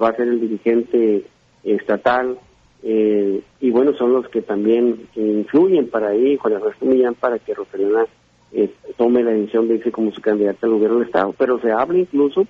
va 0.00 0.08
a 0.08 0.16
ser 0.16 0.28
el 0.28 0.40
dirigente 0.40 1.24
estatal 1.62 2.38
eh, 2.86 3.40
y 3.60 3.70
bueno, 3.70 3.94
son 3.94 4.12
los 4.12 4.28
que 4.28 4.42
también 4.42 5.08
influyen 5.16 5.88
para 5.88 6.08
ahí, 6.08 6.36
Juan 6.36 6.52
Ernesto 6.52 6.84
Millán, 6.84 7.14
para 7.14 7.38
que 7.38 7.54
Rosalina 7.54 8.04
eh, 8.52 8.70
tome 8.98 9.22
la 9.22 9.30
decisión 9.30 9.66
de 9.68 9.76
irse 9.76 9.90
como 9.90 10.12
su 10.12 10.20
candidata 10.20 10.66
al 10.66 10.74
gobierno 10.74 10.98
del 10.98 11.06
Estado. 11.06 11.34
Pero 11.38 11.58
se 11.60 11.72
habla 11.72 11.98
incluso 11.98 12.46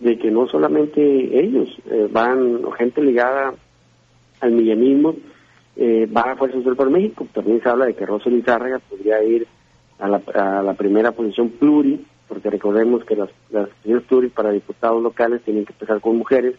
de 0.00 0.18
que 0.18 0.30
no 0.30 0.48
solamente 0.48 1.02
ellos, 1.38 1.68
eh, 1.90 2.08
van 2.10 2.62
gente 2.78 3.02
ligada 3.02 3.52
al 4.40 4.52
millanismo, 4.52 5.14
va 6.16 6.22
a 6.22 6.36
Fuerza 6.36 6.56
Social 6.56 6.74
por 6.74 6.90
México. 6.90 7.26
También 7.32 7.62
se 7.62 7.68
habla 7.68 7.86
de 7.86 7.94
que 7.94 8.06
Rosa 8.06 8.30
Lizárraga 8.30 8.80
podría 8.80 9.22
ir 9.22 9.46
a 9.98 10.08
la, 10.08 10.22
a 10.34 10.62
la 10.62 10.74
primera 10.74 11.12
posición 11.12 11.50
pluri, 11.50 12.04
porque 12.26 12.50
recordemos 12.50 13.04
que 13.04 13.16
las, 13.16 13.30
las 13.50 13.68
pluri 14.08 14.28
para 14.28 14.50
diputados 14.50 15.02
locales 15.02 15.42
tienen 15.42 15.64
que 15.64 15.72
empezar 15.72 16.00
con 16.00 16.16
mujeres 16.16 16.56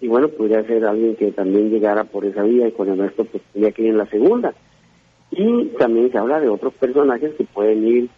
y 0.00 0.08
bueno, 0.08 0.28
podría 0.28 0.62
ser 0.64 0.84
alguien 0.84 1.16
que 1.16 1.32
también 1.32 1.70
llegara 1.70 2.04
por 2.04 2.24
esa 2.24 2.42
vía 2.42 2.68
y 2.68 2.72
con 2.72 2.88
el 2.88 2.98
resto 2.98 3.24
pues 3.24 3.42
tendría 3.52 3.72
que 3.72 3.88
en 3.88 3.98
la 3.98 4.06
segunda. 4.06 4.54
Y 5.30 5.66
también 5.78 6.10
se 6.10 6.18
habla 6.18 6.40
de 6.40 6.48
otros 6.48 6.74
personajes 6.74 7.34
que 7.34 7.44
pueden 7.44 7.86
ir 7.86 8.08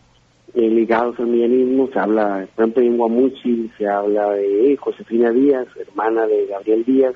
eh, 0.54 0.68
ligados 0.68 1.18
al 1.20 1.26
millanismo, 1.26 1.88
se 1.92 1.98
habla, 1.98 2.48
por 2.54 2.64
ejemplo, 2.64 2.82
de 2.82 2.96
Guamuchi, 2.96 3.70
se 3.76 3.86
habla 3.86 4.30
de 4.32 4.76
Josefina 4.76 5.30
Díaz, 5.30 5.66
hermana 5.76 6.26
de 6.26 6.46
Gabriel 6.46 6.84
Díaz, 6.84 7.14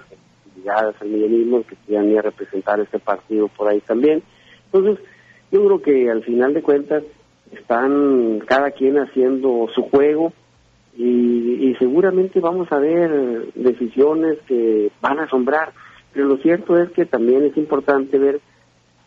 ligadas 0.57 0.95
al 1.00 1.09
millanismo, 1.09 1.62
que 1.62 1.76
podrían 1.76 2.11
ir 2.11 2.19
a 2.19 2.23
representar 2.23 2.81
este 2.81 2.99
partido 2.99 3.49
por 3.49 3.69
ahí 3.69 3.81
también. 3.81 4.23
Entonces, 4.66 5.04
yo 5.50 5.64
creo 5.64 5.83
que 5.83 6.11
al 6.11 6.23
final 6.23 6.54
de 6.54 6.62
cuentas 6.62 7.04
están 7.52 8.40
cada 8.47 8.71
quien 8.71 8.99
haciendo 8.99 9.66
su 9.75 9.83
juego, 9.83 10.33
y, 10.96 11.75
seguramente 11.78 12.38
vamos 12.40 12.70
a 12.70 12.78
ver 12.78 13.52
decisiones 13.54 14.38
que 14.46 14.90
van 15.00 15.18
a 15.18 15.25
asombrar, 15.25 15.72
pero 16.12 16.26
lo 16.26 16.37
cierto 16.37 16.78
es 16.78 16.90
que 16.90 17.06
también 17.06 17.42
es 17.44 17.56
importante 17.56 18.18
ver 18.18 18.40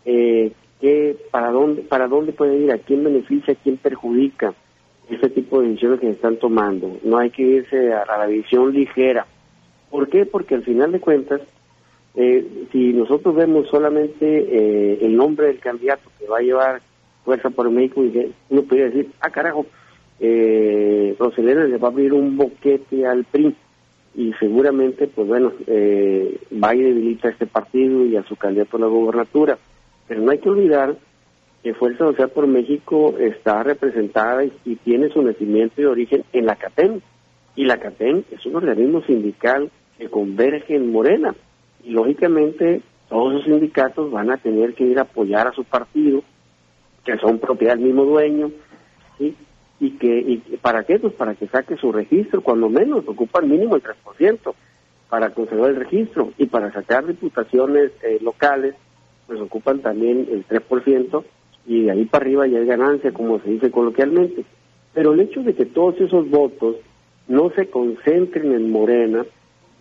eh, 0.03 0.51
que 0.81 1.15
para 1.31 1.51
dónde 1.51 1.83
para 1.83 2.07
dónde 2.07 2.33
puede 2.33 2.57
ir, 2.57 2.71
a 2.71 2.79
quién 2.79 3.03
beneficia, 3.03 3.53
a 3.53 3.57
quién 3.57 3.77
perjudica 3.77 4.53
ese 5.09 5.29
tipo 5.29 5.61
de 5.61 5.69
decisiones 5.69 5.99
que 5.99 6.07
se 6.07 6.13
están 6.13 6.37
tomando. 6.37 6.97
No 7.03 7.19
hay 7.19 7.29
que 7.29 7.43
irse 7.43 7.93
a, 7.93 8.05
la 8.05 8.25
visión 8.25 8.73
ligera. 8.73 9.25
¿Por 9.89 10.09
qué? 10.09 10.25
Porque 10.25 10.55
al 10.55 10.63
final 10.63 10.91
de 10.91 10.99
cuentas, 10.99 11.41
eh, 12.15 12.67
si 12.71 12.93
nosotros 12.93 13.35
vemos 13.35 13.67
solamente 13.69 14.25
eh, 14.25 14.99
el 15.01 15.15
nombre 15.15 15.47
del 15.47 15.59
candidato 15.59 16.09
que 16.19 16.27
va 16.27 16.39
a 16.39 16.41
llevar 16.41 16.81
Fuerza 17.23 17.49
por 17.49 17.69
México, 17.71 18.01
uno 18.49 18.61
podría 18.63 18.85
decir, 18.85 19.09
ah, 19.19 19.29
carajo, 19.29 19.65
eh, 20.19 21.15
le 21.17 21.77
va 21.77 21.87
a 21.87 21.91
abrir 21.91 22.13
un 22.13 22.37
boquete 22.37 23.05
al 23.05 23.25
PRI 23.25 23.55
y 24.15 24.31
seguramente, 24.39 25.07
pues 25.07 25.27
bueno, 25.27 25.51
eh, 25.67 26.39
va 26.51 26.73
y 26.73 26.81
debilita 26.81 27.27
a 27.27 27.31
este 27.31 27.47
partido 27.47 28.05
y 28.05 28.15
a 28.15 28.23
su 28.23 28.35
candidato 28.37 28.77
a 28.77 28.81
la 28.81 28.87
gobernatura. 28.87 29.57
Pero 30.07 30.21
no 30.21 30.31
hay 30.31 30.37
que 30.39 30.49
olvidar 30.49 30.95
que 31.61 31.73
Fuerza 31.73 32.05
Social 32.05 32.29
por 32.29 32.47
México 32.47 33.15
está 33.19 33.61
representada 33.63 34.45
y, 34.45 34.75
tiene 34.77 35.09
su 35.09 35.21
nacimiento 35.21 35.81
y 35.81 35.85
origen 35.85 36.23
en 36.31 36.45
la 36.45 36.55
CATEN. 36.55 37.01
Y 37.55 37.65
la 37.65 37.77
CATEN 37.77 38.23
es 38.31 38.45
un 38.45 38.55
organismo 38.55 39.01
sindical 39.01 39.69
que 39.97 40.07
converge 40.07 40.75
en 40.75 40.91
Morena. 40.91 41.35
Y 41.83 41.91
lógicamente 41.91 42.81
todos 43.09 43.33
los 43.33 43.43
sindicatos 43.43 44.11
van 44.11 44.31
a 44.31 44.37
tener 44.37 44.75
que 44.75 44.85
ir 44.85 44.97
a 44.97 45.03
apoyar 45.03 45.47
a 45.47 45.53
su 45.53 45.65
partido, 45.65 46.23
que 47.03 47.17
son 47.17 47.39
propiedad 47.39 47.75
del 47.75 47.85
mismo 47.85 48.05
dueño, 48.05 48.51
¿sí? 49.17 49.35
Y 49.79 49.91
que 49.91 50.19
y 50.19 50.37
para 50.61 50.83
qué 50.83 50.99
pues 50.99 51.13
para 51.13 51.35
que 51.35 51.47
saque 51.47 51.75
su 51.75 51.91
registro 51.91 52.41
cuando 52.41 52.69
menos 52.69 53.07
ocupa 53.07 53.39
al 53.39 53.47
mínimo 53.47 53.75
el 53.75 53.83
3% 53.83 54.53
para 55.09 55.31
conservar 55.31 55.71
el 55.71 55.75
registro 55.77 56.31
y 56.37 56.45
para 56.45 56.71
sacar 56.71 57.05
diputaciones 57.05 57.91
eh, 58.03 58.19
locales 58.21 58.75
pues 59.27 59.39
ocupan 59.41 59.79
también 59.79 60.27
el 60.31 60.47
3% 60.47 61.23
y 61.67 61.83
de 61.83 61.91
ahí 61.91 62.05
para 62.05 62.23
arriba 62.23 62.47
ya 62.47 62.59
hay 62.59 62.65
ganancia 62.65 63.11
como 63.11 63.39
se 63.39 63.49
dice 63.49 63.71
coloquialmente. 63.71 64.45
Pero 64.93 65.13
el 65.13 65.19
hecho 65.19 65.41
de 65.41 65.55
que 65.55 65.65
todos 65.65 65.99
esos 65.99 66.29
votos 66.29 66.77
no 67.27 67.49
se 67.51 67.69
concentren 67.69 68.53
en 68.53 68.71
Morena 68.71 69.25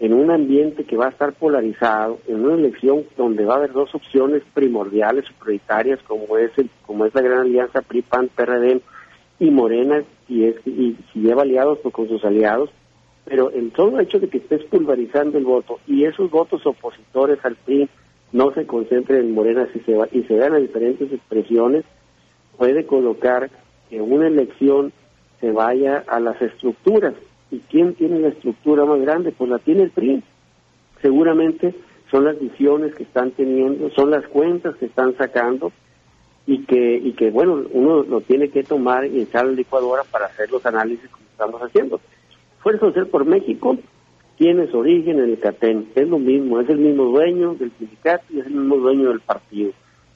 en 0.01 0.12
un 0.12 0.31
ambiente 0.31 0.85
que 0.85 0.97
va 0.97 1.07
a 1.07 1.11
estar 1.11 1.33
polarizado, 1.35 2.19
en 2.27 2.45
una 2.45 2.55
elección 2.55 3.05
donde 3.16 3.45
va 3.45 3.55
a 3.55 3.57
haber 3.59 3.73
dos 3.73 3.95
opciones 3.95 4.42
primordiales 4.53 5.25
o 5.31 5.45
prioritarias 5.45 6.01
como 6.03 6.37
es 6.37 6.51
el, 6.59 6.69
como 6.85 7.07
es 7.07 7.14
la 7.14 7.23
gran 7.23 7.40
alianza 7.40 7.81
PRI-PAN-PRD 7.81 8.81
y 9.38 9.51
Morena 9.51 10.03
si 10.27 10.44
es 10.44 10.57
y 10.66 10.97
si 11.12 11.20
lleva 11.20 11.42
aliados 11.42 11.79
pues 11.83 11.94
con 11.94 12.09
sus 12.09 12.25
aliados, 12.25 12.70
pero 13.25 13.51
el 13.51 13.73
solo 13.75 14.01
hecho 14.01 14.18
de 14.18 14.29
que 14.29 14.38
estés 14.38 14.64
pulverizando 14.64 15.38
el 15.38 15.44
voto 15.44 15.79
y 15.87 16.05
esos 16.05 16.31
votos 16.31 16.66
opositores 16.66 17.38
al 17.44 17.57
PRI 17.57 17.88
no 18.33 18.53
se 18.53 18.66
concentren 18.66 19.20
en 19.20 19.35
Morena 19.35 19.68
si 19.73 19.81
se 19.81 19.94
va, 19.94 20.09
y 20.11 20.23
se 20.25 20.37
dan 20.37 20.55
a 20.55 20.59
diferentes 20.59 21.12
expresiones, 21.12 21.85
puede 22.57 22.85
colocar 22.85 23.51
que 23.88 24.01
una 24.01 24.27
elección 24.27 24.92
se 25.40 25.53
vaya 25.53 26.05
a 26.09 26.18
las 26.20 26.40
estructuras. 26.42 27.14
¿Y 27.51 27.61
quién 27.61 27.94
tiene 27.94 28.18
la 28.18 28.29
estructura 28.29 28.85
más 28.85 29.01
grande? 29.01 29.31
Pues 29.31 29.49
la 29.51 29.59
tiene 29.59 29.85
el 29.85 29.90
PRI. 29.90 30.23
Seguramente 31.01 31.75
son 32.11 32.25
las 32.25 32.38
visiones 32.40 32.94
que 32.94 33.05
están 33.05 33.31
teniendo, 33.33 33.90
son 33.90 34.11
las 34.11 34.27
cuentas 34.27 34.75
que 34.77 34.87
están 34.87 35.16
sacando, 35.16 35.70
y 36.47 36.65
que, 36.65 36.97
y 36.97 37.13
que 37.13 37.31
bueno, 37.31 37.63
uno 37.73 38.03
lo 38.03 38.21
tiene 38.21 38.49
que 38.49 38.63
tomar 38.63 39.07
y 39.07 39.23
echar 39.23 39.47
la 39.47 39.53
licuadora 39.53 40.03
para 40.05 40.27
hacer 40.27 40.51
los 40.51 40.65
análisis 40.67 41.09
como 41.11 41.25
estamos 41.31 41.63
haciendo. 41.63 42.01
Fuerza 42.61 42.87
Social 42.87 43.07
por 43.07 43.25
México 43.25 43.77
tiene 44.37 44.67
su 44.69 44.79
origen 44.79 45.19
en 45.21 45.31
el 45.31 45.39
CATEN, 45.39 45.89
es 45.95 46.09
lo 46.09 46.19
mismo, 46.19 46.61
es 46.61 46.69
el 46.69 46.79
mismo 46.79 47.05
dueño 47.05 47.55
del 47.55 47.73
sindicato 47.79 48.25
y 48.31 48.41
es 48.41 48.47
el 48.47 48.55
mismo 48.55 48.77
dueño 48.77 49.09
del 49.09 49.21
partido. 49.21 49.73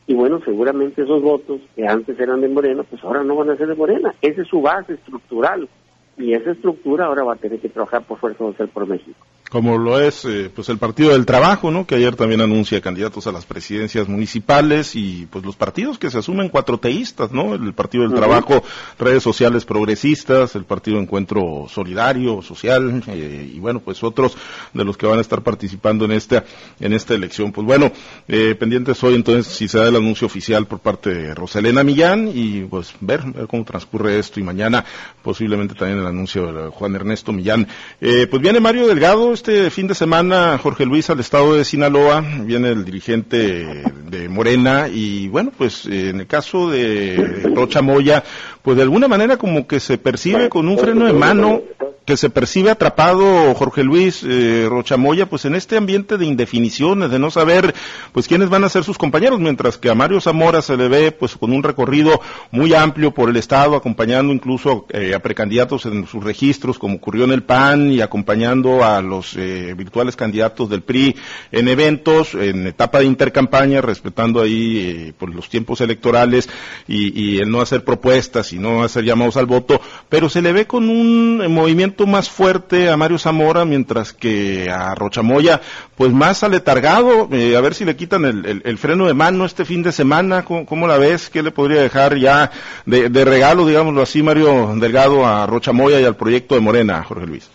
Y 0.06 0.14
bueno, 0.14 0.40
seguramente 0.44 1.02
esos 1.02 1.22
votos 1.22 1.60
que 1.76 1.86
antes 1.86 2.18
eran 2.18 2.40
de 2.40 2.48
Morena, 2.48 2.82
pues 2.82 3.02
ahora 3.04 3.22
no 3.22 3.36
van 3.36 3.50
a 3.50 3.56
ser 3.56 3.68
de 3.68 3.74
Morena. 3.74 4.14
Esa 4.22 4.42
es 4.42 4.48
su 4.48 4.62
base 4.62 4.94
estructural. 4.94 5.68
Y 6.16 6.32
esa 6.32 6.50
estructura 6.50 7.04
ahora 7.04 7.24
va 7.24 7.34
a 7.34 7.36
tener 7.36 7.60
que 7.60 7.68
trabajar 7.68 8.02
por 8.02 8.18
Fuerza 8.18 8.38
Social 8.38 8.68
por 8.68 8.86
México 8.86 9.18
como 9.48 9.78
lo 9.78 9.98
es 9.98 10.24
eh, 10.24 10.50
pues 10.54 10.68
el 10.68 10.78
Partido 10.78 11.12
del 11.12 11.24
Trabajo, 11.24 11.70
¿no? 11.70 11.86
Que 11.86 11.94
ayer 11.94 12.14
también 12.16 12.40
anuncia 12.40 12.80
candidatos 12.80 13.26
a 13.26 13.32
las 13.32 13.46
presidencias 13.46 14.08
municipales 14.08 14.94
y 14.94 15.26
pues 15.30 15.44
los 15.44 15.56
partidos 15.56 15.98
que 15.98 16.10
se 16.10 16.18
asumen 16.18 16.50
cuatroteístas, 16.50 17.32
¿no? 17.32 17.54
El 17.54 17.72
Partido 17.72 18.04
del 18.04 18.14
Trabajo, 18.14 18.62
redes 18.98 19.22
sociales 19.22 19.64
progresistas, 19.64 20.54
el 20.54 20.64
Partido 20.64 20.98
Encuentro 20.98 21.66
Solidario, 21.68 22.42
Social 22.42 23.02
eh, 23.06 23.50
y 23.54 23.58
bueno, 23.58 23.80
pues 23.80 24.02
otros 24.02 24.36
de 24.74 24.84
los 24.84 24.96
que 24.96 25.06
van 25.06 25.18
a 25.18 25.22
estar 25.22 25.42
participando 25.42 26.04
en 26.04 26.12
esta 26.12 26.44
en 26.78 26.92
esta 26.92 27.14
elección. 27.14 27.50
Pues 27.52 27.66
bueno, 27.66 27.90
eh, 28.28 28.54
pendientes 28.54 29.02
hoy 29.02 29.14
entonces 29.14 29.46
si 29.46 29.66
se 29.66 29.78
da 29.78 29.88
el 29.88 29.96
anuncio 29.96 30.26
oficial 30.26 30.66
por 30.66 30.80
parte 30.80 31.14
de 31.14 31.34
Roselena 31.34 31.82
Millán 31.82 32.30
y 32.34 32.64
pues 32.64 32.92
ver, 33.00 33.22
ver 33.24 33.46
cómo 33.46 33.64
transcurre 33.64 34.18
esto 34.18 34.40
y 34.40 34.42
mañana 34.42 34.84
posiblemente 35.22 35.74
también 35.74 36.00
el 36.00 36.06
anuncio 36.06 36.52
de 36.52 36.68
Juan 36.68 36.94
Ernesto 36.94 37.32
Millán. 37.32 37.66
pues 37.98 38.42
viene 38.42 38.60
Mario 38.60 38.86
Delgado 38.86 39.37
este 39.38 39.70
fin 39.70 39.86
de 39.86 39.94
semana, 39.94 40.58
Jorge 40.58 40.84
Luis, 40.84 41.10
al 41.10 41.20
estado 41.20 41.54
de 41.54 41.64
Sinaloa, 41.64 42.24
viene 42.40 42.70
el 42.70 42.84
dirigente 42.84 43.84
de 44.10 44.28
Morena 44.28 44.88
y 44.88 45.28
bueno, 45.28 45.52
pues 45.56 45.86
en 45.86 46.18
el 46.18 46.26
caso 46.26 46.68
de 46.68 47.48
Rocha 47.54 47.80
Moya, 47.80 48.24
pues 48.62 48.76
de 48.76 48.82
alguna 48.82 49.06
manera 49.06 49.36
como 49.36 49.68
que 49.68 49.78
se 49.78 49.96
percibe 49.96 50.48
con 50.48 50.68
un 50.68 50.76
freno 50.76 51.06
de 51.06 51.12
mano 51.12 51.62
que 52.08 52.16
se 52.16 52.30
percibe 52.30 52.70
atrapado 52.70 53.54
Jorge 53.54 53.84
Luis 53.84 54.24
eh, 54.26 54.64
Rochamoya, 54.66 55.26
pues 55.26 55.44
en 55.44 55.54
este 55.54 55.76
ambiente 55.76 56.16
de 56.16 56.24
indefiniciones, 56.24 57.10
de 57.10 57.18
no 57.18 57.30
saber 57.30 57.74
pues 58.12 58.26
quiénes 58.26 58.48
van 58.48 58.64
a 58.64 58.70
ser 58.70 58.82
sus 58.82 58.96
compañeros, 58.96 59.38
mientras 59.38 59.76
que 59.76 59.90
a 59.90 59.94
Mario 59.94 60.18
Zamora 60.18 60.62
se 60.62 60.78
le 60.78 60.88
ve 60.88 61.12
pues 61.12 61.36
con 61.36 61.52
un 61.52 61.62
recorrido 61.62 62.18
muy 62.50 62.72
amplio 62.72 63.12
por 63.12 63.28
el 63.28 63.36
estado, 63.36 63.76
acompañando 63.76 64.32
incluso 64.32 64.86
eh, 64.88 65.12
a 65.14 65.18
precandidatos 65.18 65.84
en 65.84 66.06
sus 66.06 66.24
registros, 66.24 66.78
como 66.78 66.94
ocurrió 66.94 67.24
en 67.24 67.32
el 67.32 67.42
PAN, 67.42 67.92
y 67.92 68.00
acompañando 68.00 68.82
a 68.82 69.02
los 69.02 69.36
eh, 69.36 69.74
virtuales 69.76 70.16
candidatos 70.16 70.70
del 70.70 70.80
PRI 70.80 71.14
en 71.52 71.68
eventos, 71.68 72.32
en 72.32 72.68
etapa 72.68 73.00
de 73.00 73.04
intercampaña, 73.04 73.82
respetando 73.82 74.40
ahí 74.40 74.78
eh, 74.78 75.12
pues 75.18 75.34
los 75.34 75.50
tiempos 75.50 75.82
electorales 75.82 76.48
y, 76.86 77.34
y 77.34 77.38
el 77.40 77.50
no 77.50 77.60
hacer 77.60 77.84
propuestas 77.84 78.54
y 78.54 78.58
no 78.58 78.82
hacer 78.82 79.04
llamados 79.04 79.36
al 79.36 79.44
voto, 79.44 79.78
pero 80.08 80.30
se 80.30 80.40
le 80.40 80.54
ve 80.54 80.66
con 80.66 80.88
un 80.88 81.52
movimiento 81.52 81.97
más 82.06 82.30
fuerte 82.30 82.90
a 82.90 82.96
Mario 82.96 83.18
Zamora, 83.18 83.64
mientras 83.64 84.12
que 84.12 84.70
a 84.70 84.94
Rochamoya, 84.94 85.60
pues 85.96 86.12
más 86.12 86.42
aletargado, 86.42 87.28
eh, 87.32 87.56
a 87.56 87.60
ver 87.60 87.74
si 87.74 87.84
le 87.84 87.96
quitan 87.96 88.24
el, 88.24 88.78
freno 88.78 89.06
de 89.06 89.14
mano 89.14 89.44
este 89.44 89.64
fin 89.64 89.82
de 89.82 89.92
semana, 89.92 90.44
¿cómo, 90.44 90.86
la 90.86 90.98
ves? 90.98 91.30
¿Qué 91.30 91.42
le 91.42 91.50
podría 91.50 91.80
dejar 91.80 92.16
ya 92.16 92.50
de, 92.86 93.24
regalo, 93.24 93.66
digámoslo 93.66 94.02
así, 94.02 94.22
Mario 94.22 94.74
Delgado, 94.76 95.26
a 95.26 95.46
Rochamoya 95.46 96.00
y 96.00 96.04
al 96.04 96.16
proyecto 96.16 96.54
de 96.54 96.60
Morena, 96.60 97.02
Jorge 97.04 97.26
Luis? 97.26 97.50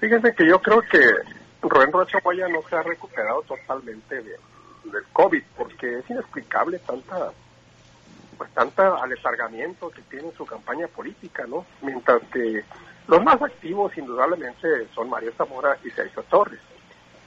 Fíjense 0.00 0.34
que 0.34 0.46
yo 0.46 0.60
creo 0.60 0.82
que 0.82 1.00
Rubén 1.62 1.92
Rochamoya 1.92 2.48
no 2.48 2.60
se 2.68 2.76
ha 2.76 2.82
recuperado 2.82 3.42
totalmente 3.42 4.16
del 4.16 5.02
COVID, 5.12 5.42
porque 5.56 5.98
es 5.98 6.10
inexplicable 6.10 6.78
tanta 6.80 7.32
pues 8.42 8.54
tanta 8.54 8.96
aletargamiento 8.96 9.90
que 9.90 10.02
tiene 10.02 10.32
su 10.36 10.44
campaña 10.44 10.88
política, 10.88 11.44
¿no? 11.46 11.64
Mientras 11.80 12.22
que 12.32 12.64
los 13.12 13.22
más 13.22 13.42
activos 13.42 13.96
indudablemente 13.98 14.88
son 14.94 15.10
Mario 15.10 15.32
Zamora 15.36 15.76
y 15.84 15.90
Sergio 15.90 16.22
Torres. 16.30 16.60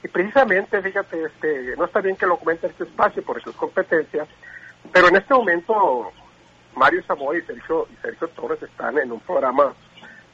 Y 0.02 0.08
precisamente, 0.08 0.82
fíjate, 0.82 1.22
este, 1.22 1.76
no 1.76 1.84
está 1.84 2.00
bien 2.00 2.16
que 2.16 2.26
lo 2.26 2.38
comente 2.38 2.66
este 2.66 2.82
espacio 2.82 3.22
por 3.22 3.38
es 3.38 3.44
competencia, 3.54 4.26
pero 4.92 5.06
en 5.06 5.16
este 5.16 5.32
momento 5.32 6.10
Mario 6.74 7.04
Zamora 7.04 7.38
y 7.38 7.42
Sergio, 7.42 7.86
y 7.92 7.96
Sergio 8.02 8.26
Torres 8.30 8.60
están 8.64 8.98
en 8.98 9.12
un 9.12 9.20
programa, 9.20 9.72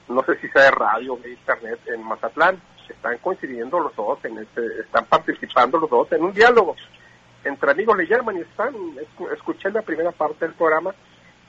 no 0.08 0.24
sé 0.24 0.38
si 0.38 0.48
sea 0.48 0.62
de 0.62 0.70
radio 0.70 1.14
o 1.14 1.18
de 1.18 1.32
internet, 1.32 1.80
en 1.86 2.02
Mazatlán. 2.02 2.58
Están 2.88 3.18
coincidiendo 3.18 3.78
los 3.78 3.94
dos, 3.94 4.24
en 4.24 4.38
este, 4.38 4.80
están 4.80 5.04
participando 5.04 5.78
los 5.78 5.90
dos 5.90 6.10
en 6.12 6.24
un 6.24 6.32
diálogo. 6.32 6.76
Entre 7.44 7.70
amigos 7.70 7.96
le 7.98 8.06
llaman 8.06 8.38
y 8.38 8.40
están, 8.40 8.74
escuché 9.34 9.70
la 9.70 9.82
primera 9.82 10.12
parte 10.12 10.46
del 10.46 10.54
programa, 10.54 10.94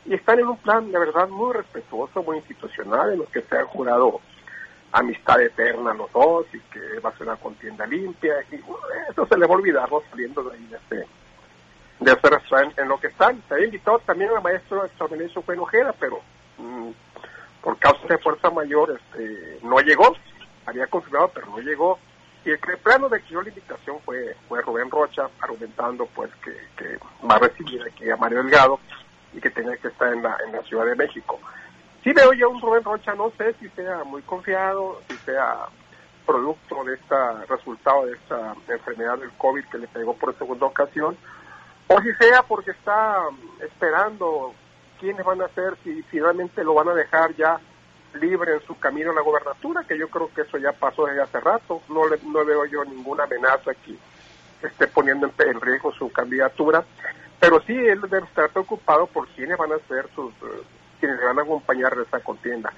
y 0.06 0.13
están 0.13 0.39
en 0.39 0.48
un 0.48 0.58
plan 0.58 0.92
de 0.92 1.00
verdad 1.00 1.30
muy 1.30 1.54
respetuoso, 1.54 2.24
muy 2.24 2.38
institucional, 2.38 3.13
en 3.13 3.20
los 3.20 3.30
que 3.30 3.42
se 3.42 3.58
han 3.58 3.68
jurado 3.68 4.20
amistad 4.92 5.42
eterna 5.42 5.94
los 5.94 6.12
dos 6.12 6.46
y 6.54 6.60
que 6.60 7.00
va 7.00 7.10
a 7.10 7.18
ser 7.18 7.28
una 7.28 7.38
contienda 7.38 7.86
limpia. 7.86 8.36
Y 8.52 8.56
eso 9.10 9.26
se 9.26 9.38
le 9.38 9.48
va 9.48 9.56
a 9.56 9.58
olvidar 9.58 9.89
saliendo 10.10 10.44
de 10.44 10.56
ahí 10.56 10.66
de 10.68 10.78
este, 10.78 11.08
de 12.00 12.12
hacer 12.12 12.39
en, 12.78 12.88
lo 12.88 13.00
que 13.00 13.08
están. 13.08 13.42
Se 13.48 13.54
había 13.54 13.66
invitado 13.66 14.00
también 14.00 14.30
a 14.32 14.34
la 14.34 14.42
maestra 14.42 14.86
Extraordinario 14.86 15.42
fue 15.42 15.56
enojera, 15.56 15.94
pero 15.94 16.20
mm, 16.58 16.89
por 17.62 17.78
causa 17.80 18.06
de 18.08 18.18
fuerza 18.18 18.50
mayor 18.50 19.00
este, 19.00 19.60
no 19.63 19.80
llegó. 19.80 20.16
Había 20.66 20.88
confirmado, 20.88 21.32
pero 21.34 21.48
no 21.48 21.60
llegó. 21.60 21.98
Y 22.46 22.52
el, 22.52 22.60
plano 22.60 23.08
de 23.08 23.22
que 23.22 23.34
yo 23.34 23.42
la 23.42 23.50
invitación 23.50 23.98
fue, 24.04 24.36
fue 24.50 24.62
Rubén 24.62 24.92
Rocha, 24.92 25.30
argumentando 25.39 26.06
pues 26.08 26.30
que, 26.44 26.52
que 26.76 26.98
va 27.26 27.36
a 27.36 27.39
recibir 27.39 27.82
aquí 27.84 28.10
a 28.10 28.18
Mario 28.18 28.44
Delgado 28.44 28.80
y 29.34 29.41
que 29.41 29.50
tenía 29.50 29.78
que 29.78 29.88
estar 29.88 30.13
en 30.13 30.24
la, 30.24 30.38
en 30.46 30.52
la 30.52 30.62
Ciudad 30.63 30.86
de 30.86 30.96
México. 30.96 31.39
Sí 32.04 32.12
veo 32.12 32.34
ya 32.34 32.48
un 32.48 32.62
Rubén 32.62 32.84
Rocha, 32.84 33.13
no 33.15 33.32
sé 33.38 33.54
si 33.60 33.69
sea 33.69 34.04
muy 34.04 34.22
confiado, 34.24 35.02
si 35.10 35.15
sea 35.17 35.67
producto 36.26 36.84
de 36.84 36.96
este 36.96 37.15
resultado 37.50 38.06
de 38.06 38.13
esta 38.13 38.56
enfermedad 38.67 39.17
del 39.17 39.32
COVID 39.32 39.65
que 39.65 39.78
le 39.78 39.88
pegó 39.88 40.13
por 40.15 40.38
segunda 40.38 40.65
ocasión, 40.65 41.17
o 41.88 42.02
si 42.02 42.13
sea 42.15 42.43
porque 42.43 42.72
está 42.72 43.24
esperando 43.62 44.54
quiénes 45.00 45.26
van 45.26 45.41
a 45.41 45.50
ser, 45.50 45.78
si 45.84 46.02
finalmente 46.04 46.63
lo 46.63 46.74
van 46.74 46.89
a 46.89 46.93
dejar 46.93 47.36
ya 47.36 47.60
libre 48.13 48.54
en 48.54 48.62
su 48.62 48.78
camino 48.78 49.12
a 49.12 49.15
la 49.15 49.22
gobernatura, 49.22 49.84
que 49.88 49.98
yo 49.98 50.08
creo 50.10 50.30
que 50.34 50.41
eso 50.41 50.58
ya 50.58 50.72
pasó 50.72 51.06
desde 51.06 51.22
hace 51.22 51.39
rato, 51.39 51.82
no, 51.89 52.08
le, 52.08 52.17
no 52.24 52.46
veo 52.46 52.65
yo 52.65 52.86
ninguna 52.86 53.24
amenaza 53.24 53.74
que 53.74 53.96
esté 54.67 54.88
poniendo 54.88 55.32
en, 55.38 55.62
riesgo 55.62 55.91
su 55.93 56.12
candidatura, 56.12 56.84
pero 57.39 57.62
sí 57.62 57.73
él 57.73 58.02
debe 58.02 58.26
estar 58.26 58.49
preocupado 58.49 59.08
por 59.08 59.28
quiénes 59.30 59.58
van 59.58 59.73
a 59.73 59.80
ser 59.88 60.08
sus, 60.15 60.32
eh, 60.34 60.63
quienes 60.99 61.21
van 61.21 61.39
a 61.39 61.41
acompañar 61.41 61.93
en 61.93 62.02
esta 62.02 62.19
contienda. 62.19 62.71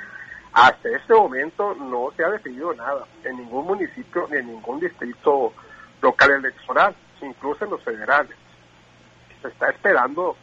Hasta 0.53 0.89
este 0.89 1.13
momento 1.13 1.75
no 1.75 2.11
se 2.15 2.23
ha 2.23 2.29
definido 2.29 2.73
nada 2.73 3.05
en 3.23 3.37
ningún 3.37 3.65
municipio 3.65 4.27
ni 4.31 4.37
en 4.37 4.47
ningún 4.47 4.79
distrito 4.79 5.53
local 6.01 6.31
electoral, 6.31 6.95
incluso 7.21 7.65
en 7.65 7.71
los 7.71 7.83
federales 7.83 8.35
se 9.45 9.53
está 9.53 9.69
esperando, 9.69 10.35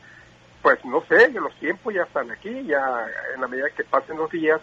pues 0.62 0.85
no 0.85 1.02
sé, 1.07 1.31
los 1.31 1.55
tiempos 1.57 1.92
ya 1.92 2.02
están 2.02 2.31
aquí, 2.31 2.64
ya 2.64 3.07
en 3.35 3.40
la 3.40 3.48
medida 3.48 3.70
que 3.70 3.85
pasen 3.85 4.16
los 4.16 4.31
días 4.31 4.61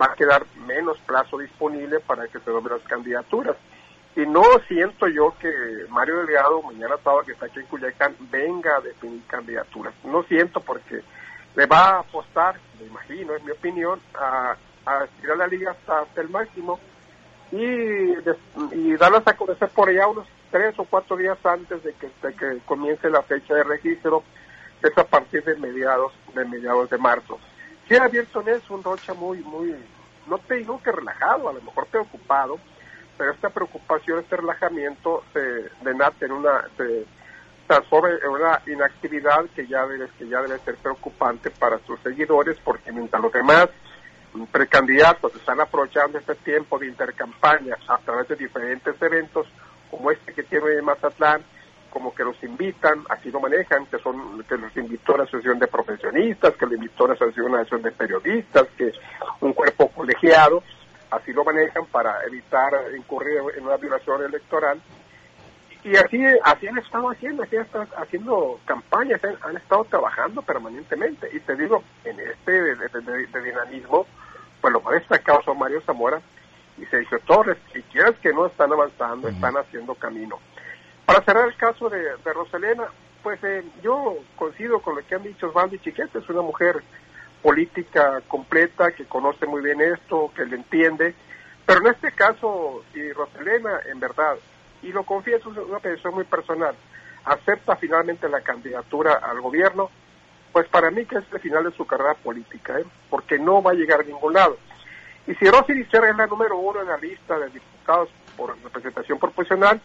va 0.00 0.06
a 0.06 0.14
quedar 0.14 0.46
menos 0.66 0.98
plazo 1.00 1.38
disponible 1.38 2.00
para 2.00 2.26
que 2.28 2.40
se 2.40 2.50
nombren 2.50 2.78
las 2.78 2.88
candidaturas. 2.88 3.56
Y 4.16 4.24
no 4.26 4.42
siento 4.66 5.06
yo 5.08 5.34
que 5.38 5.52
Mario 5.90 6.24
Delgado, 6.24 6.62
mañana 6.62 6.96
sábado 7.04 7.24
que 7.26 7.32
está 7.32 7.46
aquí 7.46 7.60
en 7.60 7.66
Culiacán, 7.66 8.16
venga 8.30 8.76
a 8.76 8.80
definir 8.80 9.22
candidaturas. 9.26 9.92
No 10.04 10.22
siento 10.22 10.60
porque 10.60 11.02
le 11.54 11.66
va 11.66 11.90
a 11.90 11.98
apostar, 11.98 12.58
me 12.80 12.86
imagino, 12.86 13.34
es 13.34 13.44
mi 13.44 13.50
opinión, 13.50 14.00
a, 14.14 14.56
a 14.86 15.04
estirar 15.04 15.36
la 15.36 15.46
liga 15.46 15.72
hasta, 15.72 16.20
el 16.20 16.30
máximo 16.30 16.80
y, 17.52 18.14
y 18.72 18.96
darlas 18.96 19.26
a 19.26 19.36
conocer 19.36 19.68
por 19.68 19.90
allá 19.90 20.08
unos 20.08 20.26
tres 20.50 20.78
o 20.78 20.84
cuatro 20.84 21.16
días 21.16 21.38
antes 21.44 21.82
de 21.82 21.92
que, 21.94 22.08
que 22.34 22.58
comience 22.64 23.10
la 23.10 23.22
fecha 23.22 23.54
de 23.54 23.64
registro, 23.64 24.22
es 24.82 24.96
a 24.96 25.04
partir 25.04 25.44
de 25.44 25.56
mediados 25.56 26.12
de 26.34 26.44
mediados 26.46 26.88
de 26.88 26.96
marzo. 26.96 27.38
Abierto 28.00 28.40
en 28.40 28.48
eso, 28.48 28.74
un 28.74 28.82
Rocha 28.82 29.14
muy, 29.14 29.38
muy, 29.42 29.74
no 30.26 30.38
te 30.38 30.56
digo 30.56 30.82
que 30.82 30.90
relajado, 30.90 31.48
a 31.48 31.52
lo 31.52 31.60
mejor 31.60 31.86
preocupado, 31.86 32.58
pero 33.16 33.32
esta 33.32 33.50
preocupación, 33.50 34.20
este 34.20 34.36
relajamiento 34.36 35.24
se 35.32 35.70
denata 35.82 36.24
en 36.24 36.32
una, 36.32 36.64
se 36.76 37.04
transforma 37.66 38.10
en 38.10 38.30
una 38.30 38.62
inactividad 38.66 39.44
que 39.54 39.66
ya 39.66 39.86
debe, 39.86 40.08
que 40.18 40.28
ya 40.28 40.42
debe 40.42 40.58
ser 40.60 40.76
preocupante 40.76 41.50
para 41.50 41.78
sus 41.80 41.98
seguidores, 42.00 42.58
porque 42.64 42.92
mientras 42.92 43.22
los 43.22 43.32
demás 43.32 43.68
precandidatos 44.52 45.34
están 45.34 45.60
aprovechando 45.60 46.18
este 46.18 46.34
tiempo 46.36 46.78
de 46.78 46.86
intercampaña 46.86 47.76
a 47.88 47.98
través 47.98 48.28
de 48.28 48.36
diferentes 48.36 49.00
eventos, 49.00 49.46
como 49.90 50.10
este 50.10 50.32
que 50.34 50.42
tiene 50.42 50.82
Mazatlán, 50.82 51.42
como 51.90 52.14
que 52.14 52.24
los 52.24 52.36
invitan, 52.42 53.04
así 53.08 53.30
lo 53.30 53.40
manejan, 53.40 53.86
que 53.86 53.98
son 54.00 54.42
que 54.44 54.58
los 54.58 54.76
invitó 54.76 55.14
a 55.14 55.18
la 55.18 55.24
asociación 55.24 55.58
de 55.58 55.66
profesionistas, 55.66 56.54
que 56.54 56.66
lo 56.66 56.74
invitó 56.74 57.06
a 57.06 57.08
la 57.08 57.14
asociación, 57.14 57.82
de 57.82 57.92
periodistas, 57.92 58.66
que 58.76 58.92
un 59.40 59.54
cuerpo 59.54 59.88
colegiado, 59.88 60.62
así 61.10 61.32
lo 61.32 61.44
manejan 61.44 61.86
para 61.86 62.22
evitar 62.24 62.72
incurrir 62.96 63.40
en 63.56 63.64
una 63.64 63.76
violación 63.76 64.24
electoral. 64.24 64.80
Y 65.84 65.96
así, 65.96 66.20
así 66.42 66.66
han 66.66 66.78
estado 66.78 67.10
haciendo, 67.10 67.44
así 67.44 67.56
han 67.56 67.62
estado 67.62 67.86
haciendo 67.96 68.60
campañas, 68.64 69.20
han, 69.22 69.56
estado 69.56 69.84
trabajando 69.84 70.42
permanentemente. 70.42 71.28
Y 71.32 71.40
te 71.40 71.54
digo, 71.54 71.82
en 72.04 72.18
este 72.18 72.52
de, 72.74 73.40
dinamismo, 73.44 74.06
pues 74.60 74.72
lo 74.72 74.80
más 74.80 74.94
destacado 74.94 75.42
son 75.42 75.58
Mario 75.58 75.80
Zamora, 75.82 76.20
y 76.78 76.84
Sergio 76.86 77.20
Torres, 77.20 77.56
si 77.72 77.82
quieres 77.82 78.18
que 78.18 78.32
no 78.32 78.46
están 78.46 78.72
avanzando, 78.72 79.28
están 79.28 79.56
haciendo 79.56 79.94
camino. 79.94 80.38
Para 81.06 81.22
cerrar 81.24 81.48
el 81.48 81.56
caso 81.56 81.88
de, 81.88 82.00
de 82.00 82.32
Roselena, 82.32 82.88
pues 83.22 83.42
eh, 83.44 83.64
yo 83.82 84.16
coincido 84.36 84.80
con 84.80 84.96
lo 84.96 85.06
que 85.06 85.14
han 85.14 85.22
dicho 85.22 85.48
Osvaldo 85.48 85.76
y 85.76 85.78
Chiquete, 85.78 86.18
es 86.18 86.28
una 86.28 86.42
mujer 86.42 86.82
política 87.46 88.22
completa, 88.26 88.90
que 88.90 89.04
conoce 89.04 89.46
muy 89.46 89.62
bien 89.62 89.80
esto, 89.80 90.32
que 90.34 90.44
le 90.44 90.56
entiende, 90.56 91.14
pero 91.64 91.78
en 91.78 91.94
este 91.94 92.10
caso, 92.10 92.82
si 92.92 93.12
Roselena, 93.12 93.82
en 93.88 94.00
verdad, 94.00 94.34
y 94.82 94.88
lo 94.88 95.04
confieso, 95.04 95.52
es 95.52 95.58
una 95.58 95.78
petición 95.78 96.12
muy 96.14 96.24
personal, 96.24 96.74
acepta 97.24 97.76
finalmente 97.76 98.28
la 98.28 98.40
candidatura 98.40 99.20
al 99.22 99.40
gobierno, 99.40 99.88
pues 100.50 100.66
para 100.66 100.90
mí 100.90 101.06
que 101.06 101.18
es 101.18 101.24
el 101.32 101.38
final 101.38 101.62
de 101.62 101.70
su 101.76 101.86
carrera 101.86 102.14
política, 102.14 102.80
¿eh? 102.80 102.84
porque 103.08 103.38
no 103.38 103.62
va 103.62 103.70
a 103.70 103.74
llegar 103.74 104.00
a 104.00 104.02
ningún 104.02 104.32
lado. 104.32 104.56
Y 105.28 105.34
si 105.36 105.48
Rosy 105.48 105.72
Dicer 105.72 106.02
es 106.02 106.16
la 106.16 106.26
número 106.26 106.58
uno 106.58 106.80
en 106.80 106.88
la 106.88 106.96
lista 106.96 107.38
de 107.38 107.50
diputados 107.50 108.08
por 108.36 108.60
representación 108.60 109.20
proporcional, 109.20 109.80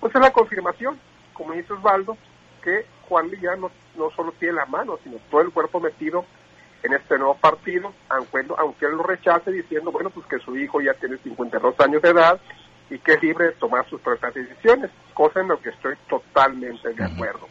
pues 0.00 0.14
es 0.14 0.20
la 0.22 0.32
confirmación, 0.32 0.98
como 1.34 1.52
dice 1.52 1.74
Osvaldo, 1.74 2.16
que 2.62 2.86
Juan 3.10 3.28
Villano 3.28 3.70
no, 3.94 4.06
no 4.06 4.10
solo 4.16 4.32
tiene 4.38 4.54
la 4.54 4.64
mano, 4.64 4.98
sino 5.04 5.18
todo 5.30 5.42
el 5.42 5.50
cuerpo 5.50 5.80
metido 5.80 6.24
en 6.84 6.92
este 6.92 7.16
nuevo 7.16 7.34
partido, 7.36 7.92
aunque, 8.10 8.44
aunque 8.58 8.84
él 8.86 8.92
lo 8.92 9.02
rechace 9.02 9.50
diciendo, 9.50 9.90
bueno, 9.90 10.10
pues 10.10 10.26
que 10.26 10.38
su 10.38 10.56
hijo 10.56 10.82
ya 10.82 10.92
tiene 10.94 11.16
52 11.16 11.74
años 11.80 12.02
de 12.02 12.10
edad 12.10 12.38
y 12.90 12.98
que 12.98 13.14
es 13.14 13.22
libre 13.22 13.46
de 13.46 13.52
tomar 13.52 13.88
sus 13.88 14.00
propias 14.02 14.34
decisiones, 14.34 14.90
cosa 15.14 15.40
en 15.40 15.48
lo 15.48 15.58
que 15.60 15.70
estoy 15.70 15.94
totalmente 16.08 16.92
de 16.92 17.04
acuerdo. 17.04 17.48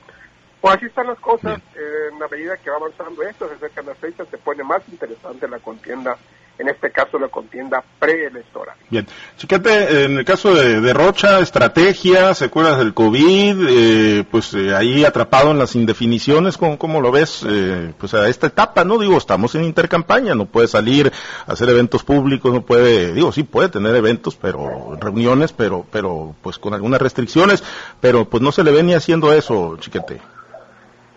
Pues 0.61 0.75
así 0.75 0.85
están 0.85 1.07
las 1.07 1.19
cosas, 1.19 1.59
en 1.75 2.19
la 2.19 2.27
medida 2.27 2.57
que 2.57 2.69
va 2.69 2.77
avanzando 2.77 3.23
esto, 3.23 3.49
se 3.49 3.55
acercan 3.55 3.87
las 3.87 3.97
fechas, 3.97 4.27
se 4.29 4.37
pone 4.37 4.63
más 4.63 4.87
interesante 4.87 5.47
la 5.47 5.59
contienda 5.59 6.15
en 6.59 6.69
este 6.69 6.91
caso 6.91 7.17
la 7.17 7.27
contienda 7.29 7.83
preelectoral. 7.99 8.75
Bien, 8.89 9.07
Chiquete, 9.37 10.05
en 10.05 10.17
el 10.17 10.25
caso 10.25 10.53
de, 10.53 10.93
Rocha, 10.93 11.39
estrategia, 11.39 12.33
secuelas 12.33 12.77
del 12.77 12.93
COVID, 12.93 13.67
eh, 13.69 14.23
pues 14.29 14.53
eh, 14.53 14.75
ahí 14.75 15.03
atrapado 15.03 15.51
en 15.51 15.57
las 15.57 15.75
indefiniciones, 15.75 16.57
¿cómo, 16.57 16.77
cómo 16.77 17.01
lo 17.01 17.11
ves? 17.11 17.43
Eh, 17.47 17.93
pues 17.97 18.13
a 18.13 18.29
esta 18.29 18.47
etapa, 18.47 18.83
¿no? 18.83 18.99
Digo, 18.99 19.17
estamos 19.17 19.55
en 19.55 19.63
intercampaña, 19.63 20.35
no 20.35 20.45
puede 20.45 20.67
salir 20.67 21.11
a 21.47 21.53
hacer 21.53 21.69
eventos 21.69 22.03
públicos, 22.03 22.53
no 22.53 22.61
puede, 22.61 23.13
digo, 23.13 23.31
sí 23.31 23.43
puede 23.43 23.69
tener 23.69 23.95
eventos, 23.95 24.35
pero 24.35 24.95
reuniones, 24.99 25.53
pero, 25.53 25.85
pero 25.91 26.35
pues 26.41 26.59
con 26.59 26.73
algunas 26.73 27.01
restricciones, 27.01 27.63
pero 27.99 28.25
pues 28.25 28.43
no 28.43 28.51
se 28.51 28.63
le 28.63 28.71
ve 28.71 28.83
ni 28.83 28.93
haciendo 28.93 29.33
eso, 29.33 29.77
Chiquete. 29.79 30.21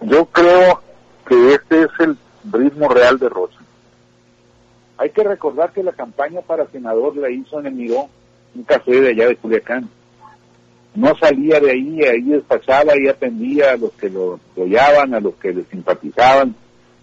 Yo 0.00 0.24
creo 0.26 0.82
que 1.26 1.54
este 1.54 1.82
es 1.82 1.90
el 1.98 2.16
ritmo 2.50 2.88
real 2.88 3.18
de 3.18 3.28
Rocha 3.28 3.55
hay 4.98 5.10
que 5.10 5.22
recordar 5.22 5.72
que 5.72 5.82
la 5.82 5.92
campaña 5.92 6.40
para 6.40 6.66
senador 6.66 7.16
la 7.16 7.30
hizo 7.30 7.60
en 7.60 7.66
el 7.66 7.74
Miró, 7.74 8.08
un 8.54 8.62
café 8.64 9.00
de 9.00 9.10
allá 9.10 9.28
de 9.28 9.36
Culiacán. 9.36 9.88
No 10.94 11.14
salía 11.20 11.60
de 11.60 11.72
ahí, 11.72 12.02
ahí 12.02 12.22
despachaba 12.22 12.98
y 12.98 13.06
atendía 13.06 13.72
a 13.72 13.76
los 13.76 13.92
que 13.92 14.08
lo 14.08 14.40
apoyaban, 14.52 15.12
a 15.12 15.20
los 15.20 15.34
que 15.34 15.52
le 15.52 15.64
simpatizaban, 15.64 16.54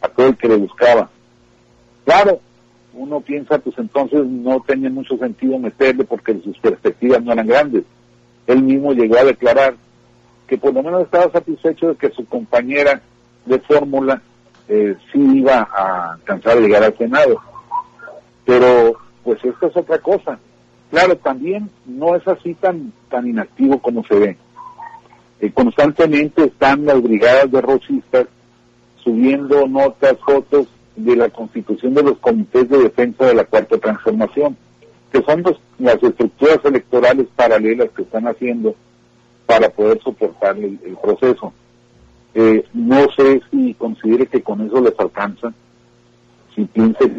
a 0.02 0.08
todo 0.08 0.30
el 0.30 0.38
que 0.38 0.48
le 0.48 0.56
buscaba. 0.56 1.10
Claro, 2.04 2.40
uno 2.94 3.22
piensa, 3.22 3.60
pues 3.60 3.78
entonces 3.78 4.26
no 4.26 4.60
tenía 4.62 4.90
mucho 4.90 5.16
sentido 5.18 5.60
meterle 5.60 6.04
porque 6.06 6.40
sus 6.44 6.58
perspectivas 6.58 7.24
no 7.24 7.34
eran 7.34 7.48
grandes. 7.48 7.84
Él 8.48 8.64
mismo 8.64 8.94
llegó 8.94 9.18
a 9.18 9.26
declarar 9.26 9.76
que 10.48 10.58
por 10.58 10.74
lo 10.74 10.82
menos 10.82 11.04
estaba 11.04 11.32
satisfecho 11.32 11.90
de 11.90 11.96
que 11.96 12.10
su 12.10 12.26
compañera 12.26 13.00
de 13.46 13.60
fórmula 13.60 14.22
eh, 14.68 14.96
sí 15.12 15.20
iba 15.38 15.68
a 15.72 16.14
alcanzar 16.14 16.58
a 16.58 16.62
llegar 16.62 16.84
al 16.84 16.98
Senado. 16.98 17.42
Pero 18.46 18.98
pues 19.24 19.44
esto 19.44 19.68
es 19.68 19.78
otra 19.78 20.00
cosa. 20.00 20.40
Claro, 20.92 21.18
también 21.18 21.70
no 21.86 22.16
es 22.16 22.28
así 22.28 22.54
tan, 22.56 22.94
tan 23.10 23.28
inactivo 23.28 23.80
como 23.80 24.04
se 24.06 24.16
ve. 24.16 24.38
Eh, 25.40 25.52
constantemente 25.52 26.44
están 26.44 26.86
las 26.86 27.02
brigadas 27.02 27.52
de 27.52 27.62
rochistas 27.62 28.28
subiendo 29.04 29.68
notas, 29.68 30.18
fotos 30.26 30.68
de 30.96 31.16
la 31.16 31.30
constitución 31.30 31.94
de 31.94 32.04
los 32.04 32.18
comités 32.20 32.70
de 32.70 32.78
defensa 32.78 33.26
de 33.26 33.34
la 33.34 33.44
cuarta 33.46 33.78
transformación, 33.78 34.56
que 35.12 35.22
son 35.24 35.44
las 35.80 36.02
estructuras 36.02 36.60
electorales 36.64 37.28
paralelas 37.36 37.90
que 37.90 38.04
están 38.04 38.28
haciendo 38.28 38.76
para 39.46 39.70
poder 39.70 40.00
soportar 40.02 40.58
el, 40.58 40.80
proceso. 41.02 41.52
Eh, 42.36 42.64
no 42.74 43.06
sé 43.16 43.42
si 43.52 43.74
considere 43.74 44.28
que 44.28 44.42
con 44.42 44.62
eso 44.62 44.80
les 44.80 44.98
alcanza, 45.00 45.54
si 46.56 46.64
piense 46.66 47.12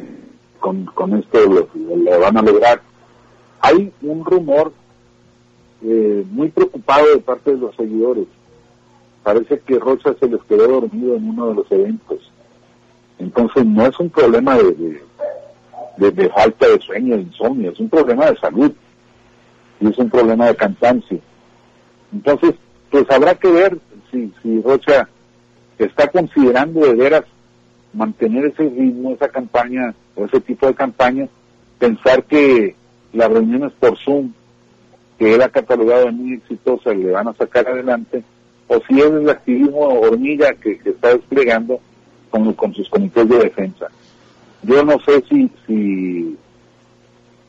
con, 0.65 0.87
con 0.87 1.13
esto 1.13 1.39
lo, 1.45 2.21
van 2.21 2.39
a 2.39 2.43
lograr. 2.43 2.81
Hay 3.61 3.93
un 4.01 4.25
rumor 4.25 4.73
eh, 5.83 6.25
muy 6.31 6.49
preocupado 6.49 7.07
de 7.07 7.19
parte 7.19 7.51
de 7.51 7.59
los 7.59 7.77
seguidores. 7.77 8.25
Parece 9.23 9.61
que 9.61 9.79
Rocha 9.79 10.15
se 10.19 10.27
les 10.27 10.43
quedó 10.45 10.67
dormido 10.67 11.17
en 11.17 11.29
uno 11.29 11.49
de 11.49 11.55
los 11.57 11.71
eventos. 11.71 12.33
Entonces 13.19 13.67
no 13.67 13.85
es 13.85 14.01
un 14.01 14.09
problema 14.09 14.57
de, 14.57 15.03
de, 16.11 16.29
falta 16.31 16.67
de 16.67 16.81
sueño, 16.81 17.17
de 17.17 17.23
insomnio, 17.25 17.71
es 17.71 17.79
un 17.79 17.91
problema 17.91 18.31
de 18.31 18.39
salud 18.39 18.73
y 19.81 19.89
es 19.89 19.99
un 19.99 20.09
problema 20.09 20.47
de 20.47 20.57
cansancio. 20.57 21.21
Entonces, 22.11 22.55
pues 22.91 23.05
habrá 23.11 23.35
que 23.35 23.51
ver 23.51 23.79
si, 24.11 24.33
si 24.43 24.63
Rocha 24.63 25.11
está 25.79 26.09
considerando 26.09 26.81
de 26.81 26.95
veras 26.95 27.25
mantener 27.95 28.47
ese 28.47 28.65
ritmo, 28.65 29.13
esa 29.13 29.29
campaña 29.29 29.95
o 30.17 30.25
ese 30.25 30.41
tipo 30.41 30.67
de 30.67 30.75
campaña, 30.75 31.29
pensar 31.79 32.25
que 32.25 32.75
las 33.13 33.31
reuniones 33.31 33.73
por 33.79 33.97
Zoom, 33.99 34.33
que 35.19 35.43
ha 35.43 35.49
catalogado 35.49 36.07
de 36.07 36.13
muy 36.13 36.35
exitosas, 36.35 36.97
le 36.97 37.11
van 37.11 37.29
a 37.29 37.35
sacar 37.35 37.69
adelante, 37.69 38.23
o 38.67 38.81
si 38.89 38.99
es 38.99 39.07
el 39.07 39.29
activismo 39.29 39.81
hormiga 39.81 40.53
que, 40.55 40.81
está 40.85 41.15
desplegando 41.15 41.81
con, 42.31 42.53
con 42.55 42.75
sus 42.75 42.89
comités 42.89 43.29
de 43.29 43.39
defensa. 43.39 43.89
Yo 44.63 44.83
no 44.83 44.99
sé 45.01 45.23
si, 45.29 45.51
si 45.67 46.37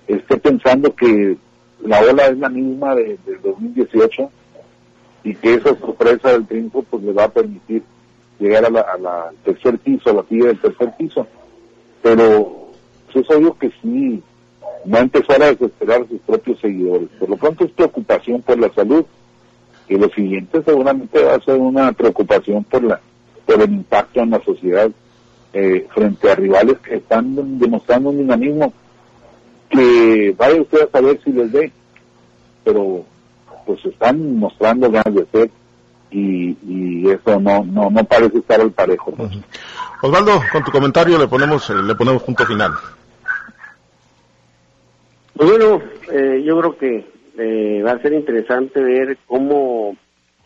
esté 0.07 0.37
pensando 0.37 0.93
que 0.95 1.37
la 1.83 2.01
ola 2.01 2.27
es 2.27 2.37
la 2.37 2.49
misma 2.49 2.95
de, 2.95 3.17
2018 3.43 4.29
y 5.23 5.35
que 5.35 5.55
esa 5.55 5.75
sorpresa 5.77 6.31
del 6.31 6.45
triunfo 6.45 6.83
pues 6.83 7.03
le 7.03 7.13
va 7.13 7.25
a 7.25 7.29
permitir 7.29 7.83
llegar 8.39 8.65
a 8.65 8.69
la, 8.69 9.31
tercer 9.43 9.77
piso, 9.79 10.09
a 10.09 10.13
la 10.13 10.23
silla 10.23 10.47
del 10.47 10.61
tercer 10.61 10.93
piso. 10.97 11.27
Pero 12.01 12.69
es 13.13 13.29
obvio 13.29 13.57
que 13.57 13.71
sí, 13.81 14.21
va 14.93 14.99
a 14.99 15.03
empezar 15.03 15.41
a 15.41 15.47
desesperar 15.47 16.01
a 16.01 16.07
sus 16.07 16.19
propios 16.21 16.59
seguidores. 16.59 17.09
Por 17.19 17.29
lo 17.29 17.37
pronto 17.37 17.65
es 17.65 17.71
preocupación 17.71 18.41
por 18.41 18.59
la 18.59 18.71
salud 18.73 19.05
y 19.87 19.97
lo 19.97 20.09
siguiente 20.09 20.61
seguramente 20.63 21.23
va 21.23 21.35
a 21.35 21.41
ser 21.41 21.59
una 21.59 21.91
preocupación 21.93 22.63
por 22.63 22.83
la 22.83 22.99
por 23.45 23.61
el 23.61 23.71
impacto 23.71 24.21
en 24.21 24.31
la 24.31 24.43
sociedad 24.43 24.89
eh, 25.53 25.85
frente 25.93 26.31
a 26.31 26.35
rivales 26.35 26.79
que 26.79 26.95
están 26.95 27.59
demostrando 27.59 28.09
un 28.09 28.17
dinamismo 28.17 28.73
que 29.69 30.33
vaya 30.37 30.61
usted 30.61 30.81
a 30.81 30.91
saber 30.91 31.19
si 31.23 31.31
les 31.31 31.51
ve, 31.51 31.71
pero 32.63 33.05
pues 33.65 33.83
están 33.85 34.37
mostrando 34.37 34.89
ganas 34.91 35.13
de 35.13 35.25
ser 35.31 35.51
y, 36.11 37.09
eso 37.09 37.39
no, 37.39 37.63
no, 37.63 37.89
no 37.89 38.03
parece 38.05 38.37
estar 38.39 38.61
al 38.61 38.71
parejo. 38.71 39.13
Osvaldo, 40.01 40.39
con 40.51 40.63
tu 40.63 40.71
comentario 40.71 41.17
le 41.17 41.27
ponemos, 41.27 41.69
eh, 41.69 41.75
le 41.75 41.95
ponemos 41.95 42.23
punto 42.23 42.45
final. 42.45 42.71
Pues 45.33 45.49
bueno, 45.49 45.81
eh, 46.11 46.43
yo 46.43 46.59
creo 46.59 46.77
que 46.77 47.05
eh, 47.37 47.81
va 47.83 47.91
a 47.91 48.01
ser 48.01 48.13
interesante 48.13 48.81
ver 48.81 49.17
cómo 49.25 49.95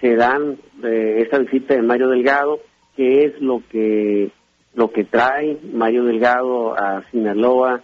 se 0.01 0.15
dan 0.15 0.57
esta 0.81 1.39
visita 1.39 1.75
de 1.75 1.81
Mario 1.81 2.07
Delgado, 2.07 2.59
qué 2.95 3.25
es 3.25 3.41
lo 3.41 3.61
que 3.69 4.31
lo 4.73 4.91
que 4.91 5.03
trae 5.03 5.57
Mario 5.73 6.05
Delgado 6.05 6.73
a 6.73 7.03
Sinaloa. 7.11 7.81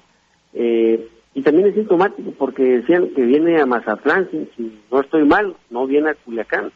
y 0.53 1.41
también 1.41 1.67
es 1.67 1.75
sintomático 1.75 2.31
porque 2.37 2.63
decían 2.63 3.09
que 3.13 3.23
viene 3.23 3.59
a 3.59 3.65
Mazatlán, 3.65 4.29
si 4.55 4.79
no 4.89 5.01
estoy 5.01 5.25
mal, 5.25 5.57
no 5.69 5.85
viene 5.87 6.11
a 6.11 6.13
Culiacán. 6.13 6.71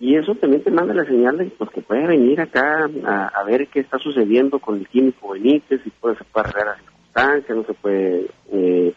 Y 0.00 0.16
eso 0.16 0.34
también 0.34 0.64
te 0.64 0.70
manda 0.70 0.94
la 0.94 1.04
señal 1.04 1.36
de 1.36 1.44
pues, 1.58 1.68
que 1.70 1.82
puede 1.82 2.06
venir 2.06 2.40
acá 2.40 2.88
a, 3.04 3.44
ver 3.44 3.68
qué 3.68 3.80
está 3.80 3.98
sucediendo 3.98 4.58
con 4.58 4.78
el 4.78 4.88
químico 4.88 5.32
Benítez, 5.32 5.82
si 5.84 5.90
puede, 5.90 6.16
se 6.16 6.24
puede 6.24 6.48
arreglar 6.48 6.66
las 6.68 6.78
circunstancias, 6.78 7.56
no 7.58 7.64
se 7.64 7.74
puede 7.74 8.26
eh, 8.50 8.94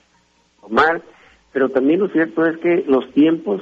tomar. 0.61 1.01
Pero 1.51 1.67
también 1.69 1.99
lo 1.99 2.07
cierto 2.07 2.45
es 2.45 2.57
que 2.59 2.85
los 2.87 3.11
tiempos 3.11 3.61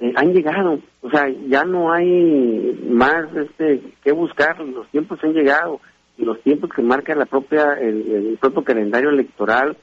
eh, 0.00 0.14
han 0.16 0.32
llegado, 0.32 0.78
o 1.02 1.10
sea, 1.10 1.28
ya 1.46 1.64
no 1.64 1.92
hay 1.92 2.80
más 2.88 3.26
este 3.36 3.82
que 4.02 4.12
buscar, 4.12 4.58
los 4.60 4.88
tiempos 4.88 5.22
han 5.22 5.34
llegado. 5.34 5.78
Y 6.16 6.24
los 6.24 6.40
tiempos 6.40 6.70
que 6.74 6.82
marca 6.82 7.14
la 7.14 7.26
propia 7.26 7.74
el 7.74 8.38
propio 8.40 8.64
calendario 8.64 9.10
electoral 9.10 9.76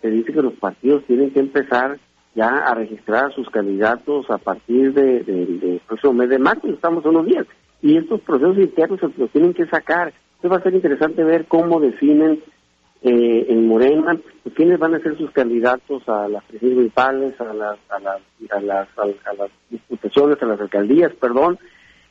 te 0.00 0.10
dice 0.10 0.32
que 0.32 0.42
los 0.42 0.54
partidos 0.54 1.04
tienen 1.04 1.30
que 1.32 1.40
empezar 1.40 1.98
ya 2.38 2.58
a 2.58 2.74
registrar 2.74 3.26
a 3.26 3.30
sus 3.30 3.50
candidatos 3.50 4.30
a 4.30 4.38
partir 4.38 4.94
del 4.94 5.24
de, 5.60 5.80
próximo 5.88 6.12
mes 6.12 6.28
de 6.28 6.38
marzo, 6.38 6.68
estamos 6.68 7.04
unos 7.04 7.26
días. 7.26 7.44
Y 7.82 7.96
estos 7.96 8.20
procesos 8.20 8.58
internos 8.58 9.00
se 9.00 9.08
los 9.16 9.30
tienen 9.30 9.52
que 9.54 9.66
sacar. 9.66 10.12
Entonces 10.36 10.52
va 10.52 10.60
a 10.60 10.62
ser 10.62 10.74
interesante 10.74 11.24
ver 11.24 11.46
cómo 11.46 11.80
definen 11.80 12.40
eh, 13.02 13.46
en 13.48 13.66
Morena 13.66 14.16
pues, 14.44 14.54
quiénes 14.54 14.78
van 14.78 14.94
a 14.94 15.00
ser 15.00 15.18
sus 15.18 15.32
candidatos 15.32 16.08
a 16.08 16.28
las 16.28 16.44
presidencias 16.44 16.76
municipales, 16.76 17.40
a 17.40 17.52
las, 17.52 17.78
a 17.88 17.98
las, 17.98 18.20
a 18.50 18.60
las, 18.60 18.88
a, 18.96 19.02
a 19.02 20.46
las 20.46 20.60
alcaldías, 20.60 21.12
perdón. 21.20 21.58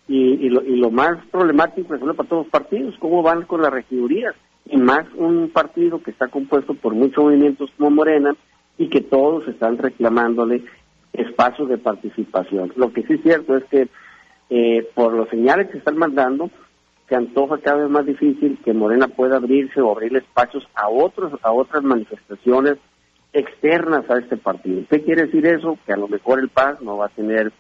Y, 0.10 0.46
y, 0.46 0.50
lo, 0.50 0.62
y 0.62 0.76
lo 0.76 0.92
más 0.92 1.26
problemático 1.32 1.96
es 1.96 2.02
para 2.02 2.30
todos 2.30 2.44
los 2.44 2.52
partidos, 2.52 2.96
cómo 3.00 3.22
van 3.22 3.44
con 3.44 3.62
las 3.62 3.72
regidurías. 3.72 4.36
Y 4.66 4.76
más 4.76 5.06
un 5.16 5.50
partido 5.52 6.04
que 6.04 6.12
está 6.12 6.28
compuesto 6.28 6.74
por 6.74 6.94
muchos 6.94 7.24
movimientos 7.24 7.72
como 7.78 7.92
Morena, 7.92 8.36
y 8.78 8.90
que 8.90 9.02
todos 9.02 9.48
están 9.48 9.78
reclamándole 9.78 10.64
espacios 11.14 11.70
de 11.70 11.78
participación. 11.78 12.72
Lo 12.76 12.94
que 12.94 13.04
sí 13.04 13.14
es 13.14 13.22
cierto 13.22 13.58
es 13.58 13.64
que 13.66 13.88
eh, 14.50 14.88
por 14.94 15.14
los 15.14 15.30
señales 15.30 15.70
que 15.70 15.80
están 15.80 15.98
mandando, 15.98 16.50
se 17.10 17.16
antoja 17.16 17.58
cada 17.60 17.84
vez 17.84 17.90
más 17.90 18.06
difícil 18.06 18.60
que 18.64 18.74
Morena 18.74 19.08
pueda 19.08 19.38
abrirse 19.38 19.82
o 19.82 19.92
abrir 19.92 20.16
espacios 20.16 20.68
a 20.76 20.90
otros 20.90 21.34
a 21.42 21.52
otras 21.52 21.84
manifestaciones 21.84 22.78
externas 23.34 24.10
a 24.10 24.20
este 24.20 24.38
partido. 24.38 24.84
¿Qué 24.90 25.04
quiere 25.04 25.26
decir 25.26 25.46
eso? 25.46 25.78
Que 25.86 25.94
a 25.94 25.98
lo 25.98 26.08
mejor 26.08 26.40
el 26.40 26.50
PAS 26.50 26.82
no 26.82 26.98
va 26.98 27.08
a 27.08 27.10
tener 27.10 27.52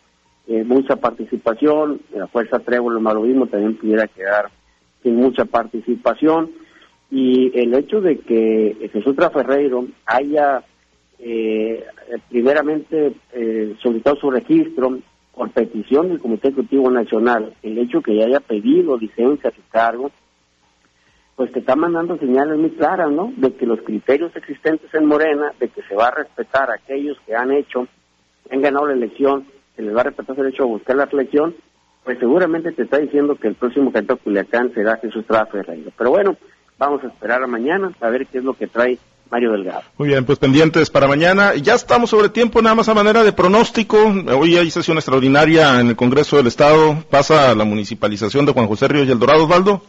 eh, 0.47 0.63
mucha 0.63 0.95
participación, 0.95 2.01
la 2.13 2.27
Fuerza 2.27 2.59
Trébol, 2.59 3.01
lo 3.01 3.21
mismo, 3.21 3.47
también 3.47 3.75
pudiera 3.75 4.07
quedar 4.07 4.49
sin 5.03 5.15
mucha 5.15 5.45
participación. 5.45 6.51
Y 7.09 7.57
el 7.57 7.73
hecho 7.73 8.01
de 8.01 8.19
que 8.19 8.89
Jesús 8.91 9.15
Ferreiro 9.15 9.87
haya 10.05 10.63
eh, 11.19 11.85
primeramente 12.29 13.13
eh, 13.33 13.75
solicitado 13.81 14.17
su 14.17 14.31
registro 14.31 14.99
por 15.33 15.51
petición 15.51 16.09
del 16.09 16.19
Comité 16.19 16.49
Ejecutivo 16.49 16.89
Nacional, 16.89 17.53
el 17.61 17.77
hecho 17.77 18.01
que 18.01 18.15
ya 18.15 18.25
haya 18.25 18.39
pedido 18.39 18.97
licencia 18.97 19.49
a 19.49 19.53
su 19.53 19.61
cargo, 19.69 20.11
pues 21.35 21.51
te 21.51 21.59
está 21.59 21.75
mandando 21.75 22.17
señales 22.17 22.57
muy 22.57 22.71
claras, 22.71 23.11
¿no? 23.11 23.31
De 23.37 23.53
que 23.53 23.67
los 23.67 23.79
criterios 23.81 24.35
existentes 24.35 24.91
en 24.95 25.05
Morena, 25.05 25.53
de 25.59 25.69
que 25.69 25.83
se 25.83 25.95
va 25.95 26.07
a 26.07 26.15
respetar 26.15 26.71
a 26.71 26.75
aquellos 26.75 27.17
que 27.25 27.35
han 27.35 27.51
hecho, 27.51 27.87
han 28.49 28.61
ganado 28.61 28.87
la 28.87 28.93
elección, 28.93 29.45
se 29.75 29.83
les 29.83 29.95
va 29.95 30.01
a 30.01 30.05
respetar 30.05 30.35
el 30.35 30.43
derecho 30.45 30.63
a 30.63 30.67
buscar 30.67 30.95
la 30.95 31.03
elección, 31.03 31.55
pues 32.03 32.17
seguramente 32.17 32.71
te 32.71 32.83
está 32.83 32.97
diciendo 32.97 33.35
que 33.35 33.49
el 33.49 33.55
próximo 33.55 33.91
candidato 33.91 34.23
Culiacán 34.23 34.73
será 34.73 34.97
Jesús 34.97 35.25
Trafe 35.27 35.63
Ferreira. 35.63 35.91
Pero 35.95 36.09
bueno, 36.09 36.37
vamos 36.79 37.03
a 37.03 37.07
esperar 37.07 37.43
a 37.43 37.47
mañana 37.47 37.91
a 38.01 38.09
ver 38.09 38.25
qué 38.25 38.39
es 38.39 38.43
lo 38.43 38.53
que 38.53 38.65
trae 38.65 38.97
Mario 39.29 39.51
Delgado. 39.51 39.81
Muy 39.97 40.09
bien, 40.09 40.25
pues 40.25 40.39
pendientes 40.39 40.89
para 40.89 41.07
mañana. 41.07 41.55
Ya 41.55 41.73
estamos 41.73 42.09
sobre 42.09 42.29
tiempo, 42.29 42.61
nada 42.61 42.75
más 42.75 42.89
a 42.89 42.93
manera 42.93 43.23
de 43.23 43.33
pronóstico. 43.33 43.97
Hoy 44.37 44.57
hay 44.57 44.69
sesión 44.71 44.97
extraordinaria 44.97 45.79
en 45.79 45.87
el 45.87 45.95
Congreso 45.95 46.37
del 46.37 46.47
Estado. 46.47 47.03
Pasa 47.09 47.53
la 47.55 47.63
municipalización 47.65 48.45
de 48.45 48.53
Juan 48.53 48.67
José 48.67 48.87
Ríos 48.87 49.07
y 49.07 49.11
El 49.11 49.19
Dorado, 49.19 49.43
Osvaldo. 49.43 49.81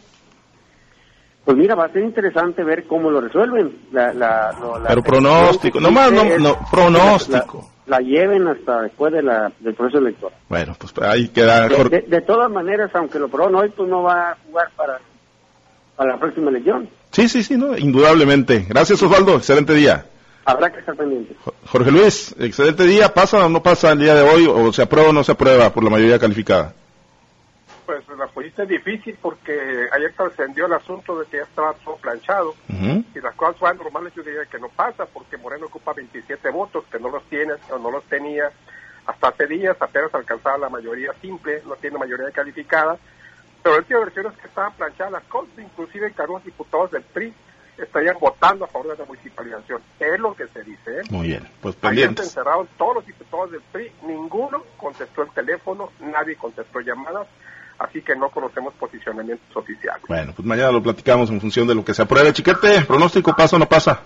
Pues 1.45 1.57
mira, 1.57 1.73
va 1.73 1.85
a 1.85 1.91
ser 1.91 2.03
interesante 2.03 2.63
ver 2.63 2.85
cómo 2.85 3.09
lo 3.09 3.21
resuelven. 3.21 3.75
Pero 3.91 5.01
pronóstico, 5.01 5.79
no 5.79 5.89
más, 5.89 6.11
no, 6.11 6.57
pronóstico. 6.69 7.71
La, 7.87 7.99
lleven 8.01 8.47
hasta 8.47 8.83
después 8.83 9.11
de 9.11 9.23
la, 9.23 9.51
del 9.59 9.73
proceso 9.73 9.97
electoral. 9.97 10.37
Bueno, 10.47 10.75
pues 10.77 10.93
ahí 11.01 11.29
queda. 11.29 11.67
De, 11.67 12.05
de, 12.07 12.21
todas 12.21 12.51
maneras, 12.51 12.91
aunque 12.93 13.17
lo 13.17 13.29
prono 13.29 13.59
hoy, 13.59 13.69
pues 13.69 13.89
no 13.89 14.03
va 14.03 14.29
a 14.29 14.37
jugar 14.45 14.69
para, 14.75 14.99
para 15.95 16.11
la 16.11 16.19
próxima 16.19 16.51
elección. 16.51 16.87
Sí, 17.11 17.27
sí, 17.27 17.43
sí, 17.43 17.57
no, 17.57 17.77
indudablemente. 17.77 18.65
Gracias, 18.67 19.01
Osvaldo. 19.01 19.35
Excelente 19.35 19.73
día. 19.73 20.05
Habrá 20.45 20.71
que 20.71 20.79
estar 20.79 20.95
pendiente. 20.95 21.35
Jorge 21.67 21.91
Luis, 21.91 22.35
excelente 22.39 22.83
día. 22.83 23.13
¿Pasa 23.13 23.45
o 23.45 23.49
no 23.49 23.61
pasa 23.61 23.91
el 23.91 23.99
día 23.99 24.15
de 24.15 24.21
hoy? 24.21 24.47
¿O 24.47 24.71
se 24.73 24.81
aprueba 24.81 25.09
o 25.09 25.13
no 25.13 25.23
se 25.23 25.31
aprueba 25.31 25.71
por 25.71 25.83
la 25.83 25.89
mayoría 25.89 26.19
calificada? 26.19 26.73
Pues 27.85 28.03
la 28.17 28.27
pues 28.27 28.57
es 28.57 28.67
difícil 28.67 29.17
porque 29.21 29.87
ayer 29.91 30.13
trascendió 30.15 30.67
el 30.67 30.73
asunto 30.73 31.19
de 31.19 31.25
que 31.25 31.37
ya 31.37 31.43
estaba 31.43 31.73
todo 31.73 31.97
planchado 31.97 32.53
y 32.69 33.19
las 33.19 33.33
cosas 33.35 33.57
fueron 33.57 33.77
normales 33.79 34.13
yo 34.15 34.21
diría 34.21 34.45
que 34.45 34.59
no 34.59 34.69
pasa 34.69 35.05
porque 35.07 35.37
Moreno 35.37 35.65
ocupa 35.65 35.93
27 35.93 36.49
votos 36.51 36.85
que 36.91 36.99
no 36.99 37.09
los 37.09 37.23
tiene 37.25 37.53
o 37.71 37.79
no 37.79 37.89
los 37.89 38.03
tenía 38.03 38.51
hasta 39.07 39.29
hace 39.29 39.47
días, 39.47 39.75
apenas 39.79 40.13
alcanzaba 40.13 40.59
la 40.59 40.69
mayoría 40.69 41.13
simple, 41.19 41.63
no 41.65 41.75
tiene 41.75 41.97
mayoría 41.97 42.29
calificada, 42.31 42.97
pero 43.63 43.77
el 43.77 43.85
tío 43.85 43.99
versión 43.99 44.27
es 44.27 44.37
que 44.37 44.47
estaban 44.47 44.73
planchadas 44.73 45.11
las 45.11 45.23
cosas, 45.23 45.51
inclusive 45.57 46.11
que 46.11 46.21
algunos 46.21 46.43
diputados 46.43 46.91
del 46.91 47.03
PRI 47.03 47.33
estarían 47.77 48.17
votando 48.19 48.65
a 48.65 48.67
favor 48.67 48.91
de 48.91 48.97
la 48.97 49.05
municipalización. 49.05 49.81
Es 49.99 50.19
lo 50.19 50.33
que 50.35 50.47
se 50.47 50.63
dice. 50.63 50.99
¿eh? 50.99 51.03
Muy 51.09 51.27
bien, 51.27 51.47
pues 51.61 51.75
pendientes. 51.75 52.25
se 52.25 52.39
encerraron 52.39 52.67
todos 52.77 52.95
los 52.95 53.05
diputados 53.05 53.51
del 53.51 53.61
PRI, 53.71 53.91
ninguno 54.03 54.63
contestó 54.77 55.23
el 55.23 55.31
teléfono, 55.31 55.91
nadie 55.99 56.35
contestó 56.35 56.79
llamadas, 56.79 57.27
así 57.77 58.01
que 58.01 58.15
no 58.15 58.29
conocemos 58.29 58.73
posicionamientos 58.75 59.55
oficiales. 59.55 60.03
Bueno, 60.07 60.33
pues 60.35 60.45
mañana 60.45 60.71
lo 60.71 60.83
platicamos 60.83 61.29
en 61.29 61.39
función 61.39 61.67
de 61.67 61.75
lo 61.75 61.83
que 61.83 61.93
se 61.93 62.01
apruebe. 62.01 62.33
Chiquete, 62.33 62.81
pronóstico, 62.81 63.35
¿pasa 63.35 63.55
o 63.55 63.59
no 63.59 63.67
pasa? 63.67 64.01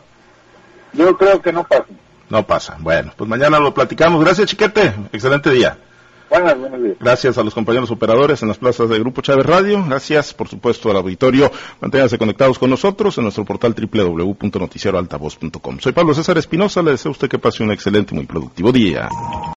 Yo 0.94 1.18
creo 1.18 1.42
que 1.42 1.52
no 1.52 1.64
pasa. 1.64 1.86
No 2.30 2.46
pasa. 2.46 2.78
Bueno, 2.80 3.14
pues 3.16 3.30
mañana 3.30 3.60
lo 3.60 3.74
platicamos. 3.74 4.24
Gracias, 4.24 4.50
Chiquete. 4.50 4.94
Excelente 5.12 5.50
día. 5.50 5.78
Buenas, 6.30 6.58
buenos 6.58 6.82
días. 6.82 6.98
Gracias 7.00 7.38
a 7.38 7.44
los 7.44 7.54
compañeros 7.54 7.92
operadores 7.92 8.42
en 8.42 8.48
las 8.48 8.58
plazas 8.58 8.90
de 8.90 9.00
Grupo 9.00 9.22
Chávez 9.22 9.46
Radio. 9.46 9.84
Gracias, 9.88 10.34
por 10.34 10.48
supuesto, 10.48 10.90
al 10.90 10.98
auditorio. 10.98 11.52
Manténganse 11.80 12.18
conectados 12.18 12.58
con 12.58 12.70
nosotros 12.70 13.18
en 13.18 13.24
nuestro 13.24 13.46
portal 13.46 13.76
www.noticieroaltavoz.com. 13.76 15.80
Soy 15.80 15.92
Pablo 15.92 16.14
César 16.14 16.38
Espinosa. 16.38 16.82
Le 16.82 16.92
deseo 16.92 17.10
a 17.10 17.14
usted 17.14 17.30
que 17.30 17.40
pase 17.40 17.64
un 17.64 17.72
excelente 17.72 18.14
y 18.14 18.18
muy 18.18 18.26
productivo 18.26 18.72
día. 18.72 19.10